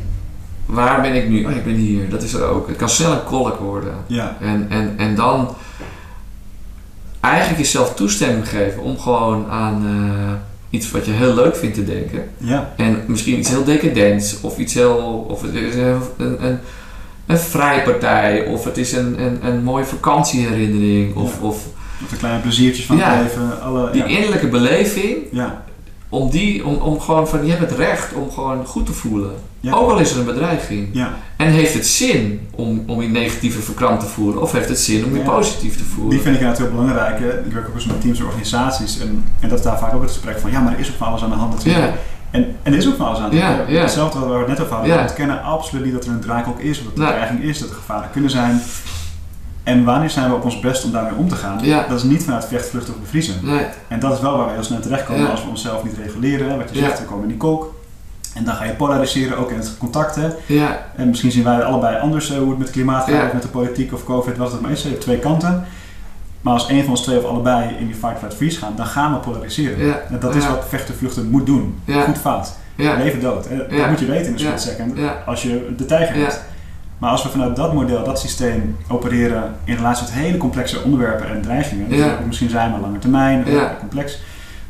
[0.65, 1.45] waar ben ik nu?
[1.45, 2.67] Oh, ik ben hier, dat is er ook.
[2.67, 3.93] Het kan snel een kolk worden.
[4.07, 4.37] Ja.
[4.41, 5.55] En, en, en dan
[7.19, 10.33] eigenlijk jezelf toestemming geven om gewoon aan eh,
[10.69, 12.29] iets wat je heel leuk vindt te denken.
[12.37, 12.73] Ja.
[12.77, 15.25] En misschien iets heel decadents of iets heel.
[15.29, 16.59] of het is een, een, een,
[17.25, 21.47] een vrijpartij of het is een, een, een mooie vakantieherinnering of, Ja.
[21.47, 21.65] of
[22.03, 23.13] Of de kleine pleziertjes van Ja.
[23.13, 23.61] het leven.
[23.61, 25.17] Alle, die innerlijke beleving.
[25.31, 25.63] Ja.
[26.09, 29.31] Om, die, om, om gewoon van je hebt het recht om gewoon goed te voelen.
[29.71, 30.89] Ook al is er een bedreiging.
[30.91, 31.13] Ja.
[31.37, 34.41] En heeft het zin om, om je negatieve verkrampt te voelen?
[34.41, 36.09] Of heeft het zin om je positief te voelen?
[36.09, 37.19] Die vind ik inderdaad heel belangrijk.
[37.19, 37.45] hè.
[37.45, 38.99] Ik werk ook eens met teams en organisaties.
[38.99, 40.95] En, en dat is daar vaak ook het gesprek van, ja, maar er is ook
[40.97, 41.85] van alles aan de hand natuurlijk.
[41.85, 41.93] Ja,
[42.31, 43.69] En, en er is ook van alles aan de Ja, hand.
[43.69, 44.95] Hetzelfde waar we het net over hadden.
[44.95, 47.59] We ontkennen absoluut niet dat er een draaikolk is, of dat er een dreiging is,
[47.59, 48.61] dat er gevaren kunnen zijn.
[49.69, 51.59] En wanneer zijn we op ons best om daarmee om te gaan?
[51.61, 51.85] Ja.
[51.87, 53.35] Dat is niet vanuit vecht, vluchten of bevriezen.
[53.41, 55.27] nee, En dat is wel waar we heel snel terechtkomen Ja.
[55.29, 56.57] als we onszelf niet reguleren.
[56.57, 57.73] Wat je zegt, we komen in die kolk.
[58.35, 60.15] En dan ga je polariseren, ook in het contact.
[60.15, 60.27] Hè.
[60.45, 63.25] ja, En misschien zien wij allebei anders eh, hoe het met klimaat gaat, Ja.
[63.25, 64.81] of met de politiek of COVID, wat het maar is.
[64.83, 65.63] Je hebt twee kanten.
[66.41, 68.85] Maar als een van ons twee of allebei in die fight, flight, freeze gaan, dan
[68.85, 69.85] gaan we polariseren.
[69.85, 69.99] Ja.
[70.09, 71.79] En dat is wat vechten, vluchten moet doen.
[71.85, 72.01] Ja.
[72.03, 72.51] Goed, fout.
[72.75, 73.47] ja, Leven, dood.
[73.77, 74.97] Dat moet je weten in een split second.
[74.97, 76.21] ja, Als je de tijger Ja.
[76.21, 76.41] hebt.
[76.99, 81.29] Maar als we vanuit dat model, dat systeem opereren in relatie tot hele complexe onderwerpen
[81.29, 82.19] en dreigingen, Ja.
[82.27, 83.75] misschien zijn maar lange termijn, Ja.
[83.79, 84.19] complex,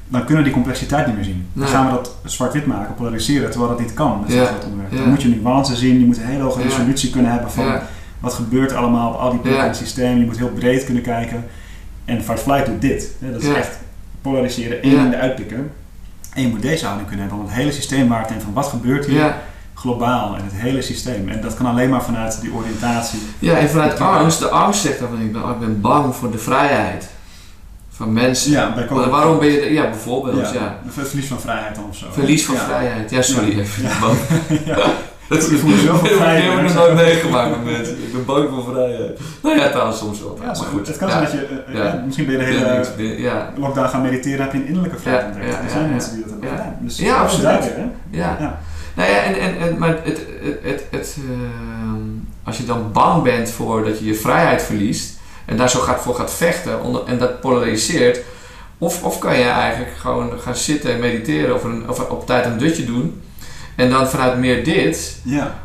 [0.08, 1.48] dan kunnen we die complexiteit niet meer zien.
[1.54, 4.46] Dan gaan we dat zwart-wit maken, polariseren, terwijl dat niet kan met zo'n Ja.
[4.46, 4.92] groot onderwerp.
[4.92, 4.98] Ja.
[4.98, 7.80] Dan moet je nuance zien, je moet een hele hoge resolutie kunnen hebben van
[8.20, 10.18] wat gebeurt er allemaal op al die plekken in het systeem.
[10.18, 11.46] Je moet heel breed kunnen kijken.
[12.06, 13.12] En Fight-Flight doet dit.
[13.20, 13.80] Dat is echt
[14.22, 15.72] polariseren en in de uitpikken.
[16.34, 18.54] En je moet deze houding kunnen hebben om het hele systeem waar te nemen van
[18.54, 19.34] wat gebeurt hier.
[19.80, 21.30] Globaal in het hele systeem.
[21.30, 23.20] En dat kan alleen maar vanuit die oriëntatie.
[23.40, 26.32] Ja, en vanuit angst, de angst zegt dan van ik ben, ik ben bang voor
[26.32, 27.10] de vrijheid
[27.90, 28.52] van mensen.
[28.52, 30.78] Ja, bij Maar waarom ben je, ja bijvoorbeeld, ja.
[30.88, 32.06] Verlies van vrijheid dan of zo.
[32.12, 32.62] Verlies van Ja.
[32.66, 33.10] vrijheid.
[33.10, 33.58] Ja, sorry, Ja.
[33.60, 33.84] even
[34.66, 34.78] Ja.
[35.30, 38.04] Dat Je voelt je zoveel vrijheid, Ik heb het nooit meegemaakt met mensen.
[38.04, 39.20] Ik ben bang voor vrijheid.
[39.44, 40.38] Nou ja, trouwens soms wel.
[40.42, 40.88] Ja, maar goed.
[40.88, 44.02] Het kan zijn dat je, eh, ja, misschien ben je de hele ja, lockdown gaan
[44.02, 45.64] mediteren, heb je een innerlijke vrijheid ontdekt.
[45.64, 46.78] er zijn ja, mensen die dat hebben gedaan.
[46.82, 47.72] Dus Ja, is absoluut.
[48.12, 48.60] ja.
[49.00, 52.02] Nou ja, en, en, en, maar het, het, het, het, ehm,
[52.44, 56.02] als je dan bang bent voor dat je je vrijheid verliest en daar zo gaat,
[56.02, 58.20] voor gaat vechten onder, en dat polariseert,
[58.78, 62.46] of, of kan je eigenlijk gewoon gaan zitten en mediteren of, een, of op tijd
[62.46, 63.22] een dutje doen
[63.76, 65.60] en dan vanuit meer dit Ja.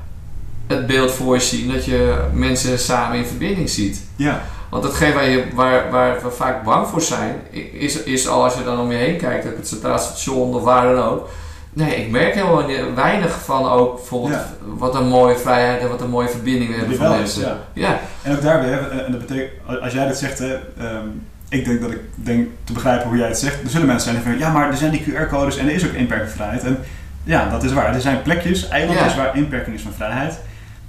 [0.67, 4.03] het beeld voor je zien dat je mensen samen in verbinding ziet.
[4.17, 4.43] Ja.
[4.71, 7.41] Want hetgeen waar, je, waar, waar we vaak bang voor zijn,
[7.73, 10.63] is, is al als je dan om je heen kijkt, op het Centraal Station of
[10.63, 11.29] waar dan ook.
[11.75, 14.47] Nee, ik merk helemaal weinig van ook bijvoorbeeld Ja.
[14.67, 17.43] wat een mooie vrijheid en wat een mooie verbinding we hebben van is, mensen.
[17.43, 17.57] ja.
[17.73, 17.99] ja.
[18.23, 19.51] En ook daar weer, eh, en dat betekent,
[19.83, 21.07] als jij dit zegt, hè, ehm,
[21.49, 23.63] ik denk dat ik denk te begrijpen hoe jij het zegt.
[23.63, 25.87] Er zullen mensen zijn die van, ja, maar er zijn die QR-codes en er is
[25.87, 26.65] ook inperkingvrijheid.
[26.65, 26.79] En
[27.25, 27.95] ja, dat is waar.
[27.95, 29.19] Er zijn plekjes, eilandjes Ja.
[29.23, 30.39] waar inperking is van vrijheid.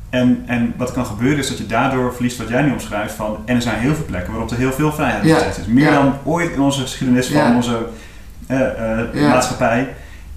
[0.09, 3.37] En, en wat kan gebeuren is dat je daardoor verliest wat jij nu omschrijft van,
[3.45, 5.37] en er zijn heel veel plekken waarop er heel veel vrijheid Ja.
[5.37, 5.65] is.
[5.67, 7.77] Meer dan ooit in onze geschiedenis van onze
[8.47, 9.87] eh, maatschappij.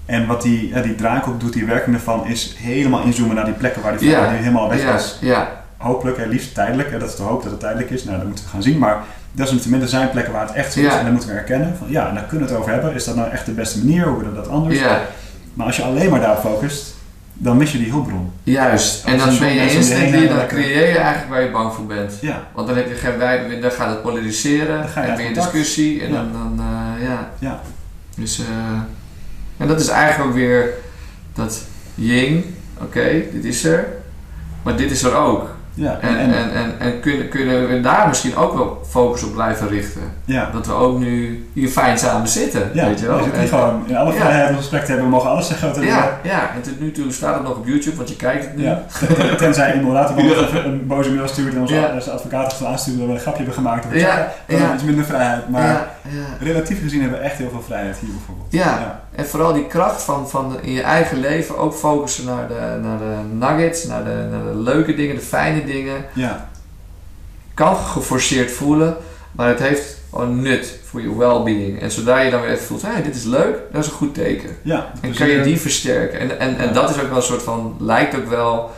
[0.09, 3.53] En wat die, ja, die draak doet, die werking ervan, is helemaal inzoomen naar die
[3.53, 4.13] plekken waar die Ja.
[4.15, 6.91] vrijheid nu helemaal weg is ja, hopelijk, hè, liefst tijdelijk.
[6.91, 8.03] Hè, dat is de hoop dat het tijdelijk is.
[8.03, 8.77] Nou, dat moeten we gaan zien.
[8.77, 8.97] Maar
[9.31, 10.93] desalniettemin, er zijn plekken waar het echt zo is.
[10.93, 11.75] En daar moeten we erkennen.
[11.77, 12.93] Van, ja, en daar kunnen we het over hebben.
[12.93, 14.07] Is dat nou echt de beste manier?
[14.07, 14.79] Hoe willen we dat anders?
[15.53, 16.95] Maar als je alleen maar daarop focust,
[17.33, 18.31] dan mis je die hulpbron.
[18.43, 19.05] Juist.
[19.05, 22.13] En dan ben je heen instantly, dan creëer je eigenlijk waar je bang voor bent.
[22.21, 25.15] Ja, Want dan, heb je geen, wij- dan gaat het polariseren, Dan ga je en
[25.25, 25.51] contact.
[25.51, 26.15] discussie en Ja.
[26.15, 27.29] dan, dan eh, ja.
[27.39, 27.59] ja,
[28.15, 28.45] Dus, eh,
[29.59, 30.73] en dat is eigenlijk weer
[31.33, 31.61] dat
[31.95, 32.45] ying,
[32.81, 33.87] oké, dit is er,
[34.63, 35.49] maar dit is er ook.
[35.73, 35.97] ja.
[36.01, 40.01] En, en, en, en, kunnen, kunnen we daar misschien ook wel focus op blijven richten.
[40.25, 40.49] ja.
[40.53, 43.17] Dat we ook nu hier fijn samen zitten, Ja, weet je wel.
[43.17, 45.05] we zitten gewoon in alle vrijheid om gesprek te hebben.
[45.05, 47.55] We mogen alles zeggen wat we ja, ja, en tot nu toe staat het nog
[47.57, 48.63] op YouTube, want je kijkt het nu.
[48.63, 48.83] Ja.
[49.15, 53.07] Ten- Tenzij iemand later een boze mail stuurt en onze onze advocaat gaat aansturen dat
[53.07, 53.83] we een grapje hebben gemaakt.
[53.89, 54.73] Dan Ja, dan ja.
[54.73, 55.49] iets minder vrijheid.
[55.49, 55.87] Maar.
[56.39, 58.47] Relatief gezien hebben we echt heel veel vrijheid hier bijvoorbeeld.
[58.51, 59.03] Ja.
[59.15, 62.97] En vooral die kracht van, van in je eigen leven ook focussen naar de, naar
[62.97, 66.05] de nuggets, naar de, naar de leuke dingen, de fijne dingen.
[66.13, 66.47] Ja,
[67.53, 68.95] Kan geforceerd voelen,
[69.31, 71.81] maar het heeft gewoon nut voor je well-being.
[71.81, 74.13] En zodra je dan weer even voelt, hé, dit is leuk, dat is een goed
[74.13, 74.49] teken.
[74.61, 74.91] ja.
[75.01, 76.19] En Dus kan je die versterken.
[76.19, 76.71] En, en, en Ja.
[76.73, 78.71] dat is ook wel een soort van, lijkt ook wel,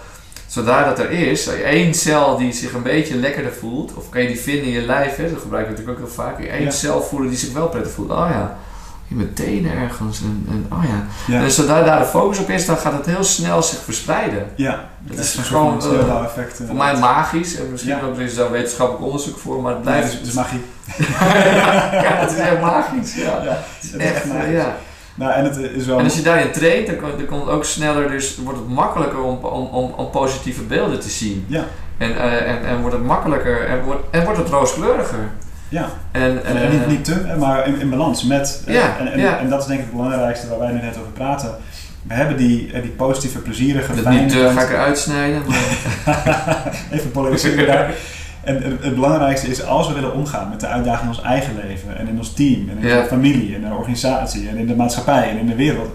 [0.51, 4.27] zodra dat er is, één cel die zich een beetje lekkerder voelt, of kan je
[4.27, 6.71] die vinden in je lijf, hè, dat gebruik je natuurlijk ook heel vaak, één Ja.
[6.71, 8.11] cel voelen die zich wel prettig voelt.
[8.11, 8.57] Oh ja,
[9.07, 10.21] in mijn tenen ergens.
[10.21, 11.05] En, en oh ja.
[11.35, 14.47] Ja, En zodra daar de focus op is, dan gaat het heel snel zich verspreiden.
[14.55, 14.89] ja.
[15.09, 16.61] Het is gewoon, van eh, effect.
[16.67, 18.01] Voor mij magisch, en misschien Ja.
[18.01, 20.13] ook er is daar wetenschappelijk onderzoek voor, maar het Nee, blijft.
[20.13, 20.61] het is, het is magie.
[22.05, 23.15] ja, het is echt magisch.
[23.15, 23.41] Ja.
[23.43, 24.63] Het is echt, eh, magisch.
[25.21, 25.97] Nou, en het is wel...
[25.97, 28.67] En als je daarin traint, dan, komt- dan komt het ook sneller, dus wordt het
[28.67, 31.45] makkelijker om, om, om, om positieve beelden te zien.
[31.47, 31.63] Ja.
[31.97, 35.19] En, eh, en, en wordt het makkelijker en wordt, en wordt het rooskleuriger.
[35.69, 38.63] Ja, En, en, eh, en niet, niet te, maar in, in balans met...
[38.67, 39.37] eh, Ja, en, en, ja.
[39.39, 41.55] en dat is denk ik het belangrijkste waar wij nu net over praten.
[42.07, 44.57] We hebben die, die positieve, plezierige, dat niet kant.
[44.57, 45.41] ga ik eruit snijden.
[45.47, 47.91] Maar, Even polariseren daar.
[48.43, 51.53] En het, het belangrijkste is, als we willen omgaan met de uitdagingen in ons eigen
[51.67, 53.01] leven en in ons team en in Ja.
[53.01, 55.89] de familie en in de organisatie en in de maatschappij en in de wereld,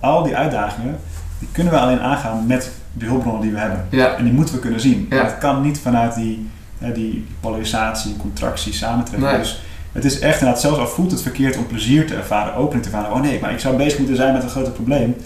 [0.00, 0.98] al die uitdagingen,
[1.38, 3.84] die kunnen we alleen aangaan met de hulpbronnen die we hebben.
[3.90, 5.06] ja, En die moeten we kunnen zien.
[5.10, 5.22] Ja.
[5.22, 6.48] Dat kan niet vanuit die,
[6.94, 9.28] die polarisatie, contractie, samentrekken.
[9.30, 9.38] Nee.
[9.38, 12.82] Dus het is echt inderdaad, zelfs al voelt het verkeerd om plezier te ervaren, opening
[12.86, 13.12] te ervaren.
[13.16, 15.16] Oh nee, maar ik zou bezig moeten zijn met een groot probleem.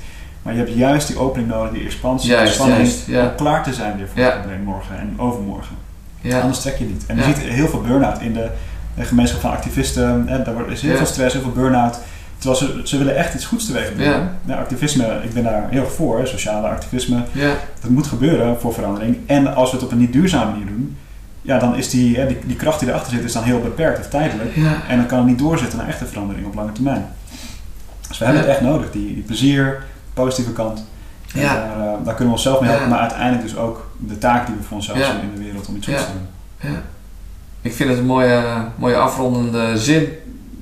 [0.43, 3.07] Maar je hebt juist die opening nodig, die expansie, juist, spanning, juist.
[3.07, 5.77] Ja, om klaar te zijn weer voor het probleem morgen en overmorgen.
[6.29, 7.05] Ja, Anders trek je niet.
[7.07, 8.49] En je ziet heel veel burn-out in de,
[8.95, 10.25] de gemeenschap van activisten.
[10.29, 11.99] Hè, daar wordt- is heel veel stress, heel veel burn-out.
[12.39, 14.13] Terwijl ze, ze willen echt iets goeds teweeg brengen.
[14.15, 14.33] Ja.
[14.45, 17.23] Nou, activisme, ik ben daar heel erg voor, hè, sociale activisme.
[17.33, 17.51] ja,
[17.81, 19.17] Dat moet gebeuren voor verandering.
[19.27, 20.97] En als we het op een niet duurzame manier doen,
[21.43, 23.99] ja, dan is die, hè, die, die kracht die erachter zit, is dan heel beperkt
[23.99, 24.55] of tijdelijk.
[24.55, 24.77] ja.
[24.89, 27.07] En dan kan het niet doorzetten naar echte verandering op lange termijn.
[28.09, 28.49] Dus we hebben Ja.
[28.49, 29.83] het echt nodig, die, die plezier,
[30.15, 30.85] positieve kant.
[31.33, 31.55] Ja.
[31.55, 32.93] Daar, eh, daar kunnen we onszelf mee helpen, Ja.
[32.95, 35.11] maar uiteindelijk dus ook de taak die we voor onszelf Ja.
[35.11, 36.71] zien in de wereld om iets goeds te doen.
[36.73, 36.83] Ja.
[37.61, 38.43] Ik vind het een mooie,
[38.77, 40.09] mooie afrondende zin.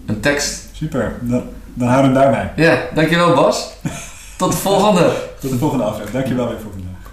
[0.06, 0.68] Een tekst.
[0.72, 1.42] Super, dan,
[1.74, 2.64] dan houden we hem daarbij.
[2.64, 3.72] Ja, dankjewel Bas.
[4.38, 5.12] Tot de volgende.
[5.40, 6.12] Tot de volgende aflevering.
[6.12, 7.12] Dankjewel weer voor vandaag.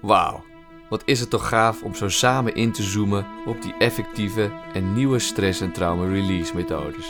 [0.00, 0.42] Wauw,
[0.88, 4.92] wat is het toch gaaf om zo samen in te zoomen op die effectieve en
[4.94, 7.06] nieuwe stress- en trauma-release methodes.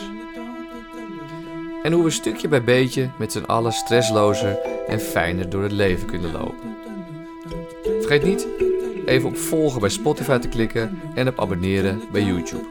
[1.83, 6.07] En hoe we stukje bij beetje met z'n allen stresslozer en fijner door het leven
[6.07, 6.77] kunnen lopen.
[8.01, 8.47] Vergeet niet
[9.07, 12.65] even op volgen bij Spotify te klikken en op abonneren bij YouTube.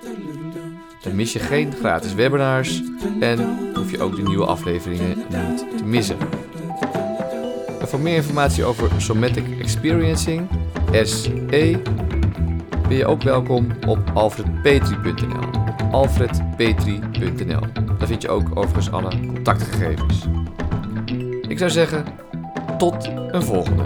[1.01, 2.82] Dan mis je geen gratis webinars
[3.20, 6.18] en hoef je ook de nieuwe afleveringen niet te missen.
[7.80, 10.47] En voor meer informatie over Somatic Experiencing,
[11.03, 11.80] SE,
[12.88, 15.61] ben je ook welkom op alfredpetri.nl.
[15.92, 17.62] alfredpetri.nl.
[17.98, 20.26] Daar vind je ook overigens alle contactgegevens.
[21.48, 22.06] Ik zou zeggen,
[22.78, 23.84] tot een volgende.